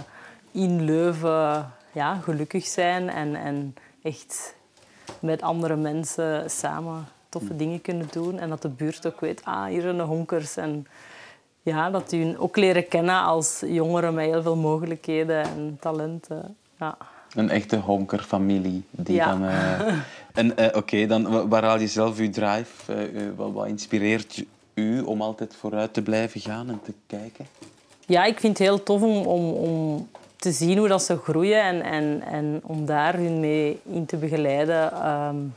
in 0.51 0.85
Leuven 0.85 1.73
ja, 1.92 2.14
gelukkig 2.14 2.66
zijn 2.66 3.11
en, 3.11 3.35
en 3.35 3.75
echt 4.03 4.55
met 5.20 5.42
andere 5.42 5.77
mensen 5.77 6.51
samen 6.51 7.09
toffe 7.29 7.57
dingen 7.57 7.81
kunnen 7.81 8.09
doen. 8.11 8.38
En 8.38 8.49
dat 8.49 8.62
de 8.62 8.68
buurt 8.68 9.07
ook 9.07 9.20
weet, 9.20 9.44
ah, 9.44 9.64
hier 9.64 9.81
zijn 9.81 9.96
de 9.96 10.03
honkers. 10.03 10.57
En 10.57 10.87
ja, 11.62 11.90
dat 11.90 12.11
die 12.11 12.25
hun 12.25 12.38
ook 12.38 12.57
leren 12.57 12.88
kennen 12.88 13.23
als 13.23 13.62
jongeren 13.66 14.14
met 14.14 14.25
heel 14.25 14.42
veel 14.42 14.57
mogelijkheden 14.57 15.42
en 15.42 15.77
talenten. 15.81 16.57
Ja. 16.79 16.96
Een 17.35 17.51
echte 17.51 17.77
honkerfamilie. 17.77 18.83
Die 18.90 19.14
ja. 19.14 19.31
dan, 19.31 19.45
uh... 19.45 19.81
en 20.33 20.47
uh, 20.47 20.66
oké, 20.66 20.77
okay, 20.77 21.07
dan 21.07 21.49
waar 21.49 21.64
haal 21.64 21.81
je 21.81 21.87
zelf 21.87 22.19
uw 22.19 22.31
drive? 22.31 22.93
Uh, 23.12 23.23
wat, 23.37 23.53
wat, 23.53 23.66
inspireert 23.66 24.45
u 24.75 25.01
om 25.01 25.23
altijd 25.23 25.57
vooruit 25.57 25.95
te 25.95 26.03
blijven 26.03 26.40
gaan 26.40 26.69
en 26.69 26.81
te 26.85 26.93
kijken? 27.07 27.47
Ja, 28.07 28.25
ik 28.25 28.40
vind 28.40 28.59
het 28.59 28.66
heel 28.66 28.83
tof 28.83 29.03
om, 29.03 29.27
om, 29.27 29.51
om 29.51 30.09
te 30.37 30.53
zien 30.53 30.79
hoe 30.79 30.88
dat 30.88 31.03
ze 31.03 31.16
groeien 31.16 31.62
en, 31.62 31.83
en, 31.83 32.23
en 32.23 32.61
om 32.62 32.87
daar 32.87 33.14
hun 33.14 33.40
mee 33.40 33.81
in 33.83 34.07
te 34.07 34.16
begeleiden 34.16 35.09
um, 35.09 35.55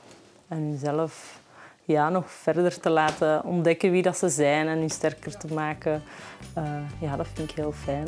en 0.48 0.58
hunzelf 0.58 1.42
ja, 1.86 2.10
nog 2.10 2.32
verder 2.32 2.80
te 2.80 2.90
laten 2.90 3.44
ontdekken 3.44 3.92
wie 3.92 4.02
dat 4.02 4.18
ze 4.18 4.30
zijn 4.30 4.68
en 4.68 4.78
hun 4.78 4.90
sterker 4.90 5.38
te 5.38 5.54
maken. 5.54 6.04
Uh, 6.58 6.64
ja, 7.02 7.16
dat 7.16 7.28
vind 7.34 7.50
ik 7.50 7.56
heel 7.56 7.74
fijn. 7.84 8.08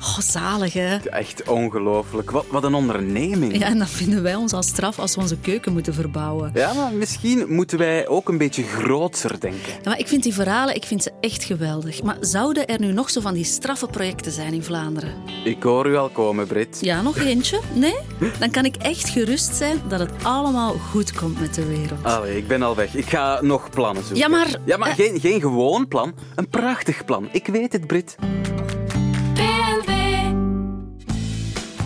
Oh, 0.00 0.18
zalig, 0.18 0.72
hè? 0.72 0.96
Echt 0.96 1.48
ongelooflijk. 1.48 2.30
Wat, 2.30 2.44
wat 2.50 2.64
een 2.64 2.74
onderneming. 2.74 3.58
Ja, 3.58 3.66
en 3.66 3.78
dat 3.78 3.90
vinden 3.90 4.22
wij 4.22 4.34
ons 4.34 4.52
als 4.52 4.66
straf 4.66 4.98
als 4.98 5.14
we 5.14 5.20
onze 5.20 5.36
keuken 5.36 5.72
moeten 5.72 5.94
verbouwen. 5.94 6.50
Ja, 6.54 6.72
maar 6.72 6.92
misschien 6.92 7.44
moeten 7.48 7.78
wij 7.78 8.08
ook 8.08 8.28
een 8.28 8.38
beetje 8.38 8.62
groter 8.62 9.40
denken. 9.40 9.72
Ja, 9.82 9.90
maar 9.90 9.98
ik 9.98 10.08
vind 10.08 10.22
die 10.22 10.34
verhalen 10.34 10.74
ik 10.74 10.84
vind 10.84 11.02
ze 11.02 11.10
echt 11.20 11.44
geweldig. 11.44 12.02
Maar 12.02 12.16
zouden 12.20 12.66
er 12.66 12.80
nu 12.80 12.92
nog 12.92 13.10
zo 13.10 13.20
van 13.20 13.34
die 13.34 13.44
straffe 13.44 13.86
projecten 13.86 14.32
zijn 14.32 14.52
in 14.52 14.62
Vlaanderen? 14.62 15.14
Ik 15.44 15.62
hoor 15.62 15.86
u 15.86 15.96
al 15.96 16.08
komen, 16.08 16.46
Brit. 16.46 16.78
Ja, 16.80 17.02
nog 17.02 17.16
eentje? 17.16 17.60
Nee? 17.74 17.96
Dan 18.38 18.50
kan 18.50 18.64
ik 18.64 18.76
echt 18.76 19.08
gerust 19.08 19.54
zijn 19.54 19.80
dat 19.88 19.98
het 19.98 20.10
allemaal 20.22 20.72
goed 20.72 21.12
komt 21.12 21.40
met 21.40 21.54
de 21.54 21.66
wereld. 21.66 22.04
Allee, 22.04 22.36
ik 22.36 22.46
ben 22.46 22.62
al 22.62 22.76
weg. 22.76 22.94
Ik 22.94 23.08
ga 23.08 23.38
nog 23.40 23.70
plannen 23.70 24.02
zoeken. 24.02 24.20
Ja, 24.20 24.28
maar... 24.28 24.56
Ja, 24.64 24.76
maar 24.76 24.88
uh... 24.88 24.94
geen, 24.94 25.20
geen 25.20 25.40
gewoon 25.40 25.88
plan. 25.88 26.14
Een 26.34 26.48
prachtig 26.48 27.04
plan. 27.04 27.28
Ik 27.32 27.46
weet 27.46 27.61
het, 27.70 27.86
Brit. 27.86 28.16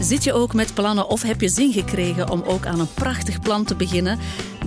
Zit 0.01 0.25
je 0.25 0.33
ook 0.33 0.55
met 0.55 0.75
plannen 0.75 1.09
of 1.09 1.23
heb 1.23 1.41
je 1.41 1.49
zin 1.49 1.73
gekregen 1.73 2.31
om 2.31 2.43
ook 2.43 2.67
aan 2.67 2.81
een 2.81 2.95
prachtig 2.95 3.41
plan 3.41 3.65
te 3.65 3.77
beginnen? 3.77 4.19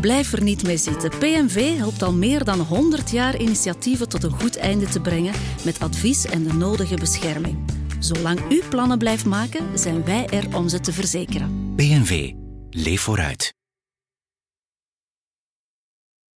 Blijf 0.02 0.34
er 0.34 0.44
niet 0.44 0.64
mee 0.64 0.78
zitten. 0.78 1.10
PMV 1.10 1.78
helpt 1.78 2.02
al 2.02 2.14
meer 2.14 2.44
dan 2.44 2.60
100 2.60 3.12
jaar 3.12 3.38
initiatieven 3.38 4.10
tot 4.10 4.24
een 4.24 4.40
goed 4.40 4.58
einde 4.58 4.86
te 4.86 5.02
brengen 5.02 5.34
met 5.66 5.80
advies 5.80 6.26
en 6.26 6.44
de 6.44 6.54
nodige 6.54 6.96
bescherming. 6.96 7.58
Zolang 8.00 8.40
u 8.50 8.62
plannen 8.70 8.98
blijft 8.98 9.26
maken, 9.26 9.78
zijn 9.80 10.06
wij 10.06 10.28
er 10.30 10.56
om 10.56 10.70
ze 10.70 10.80
te 10.80 10.94
verzekeren. 10.94 11.74
PNV. 11.76 12.32
Leef 12.70 13.02
vooruit. 13.02 13.59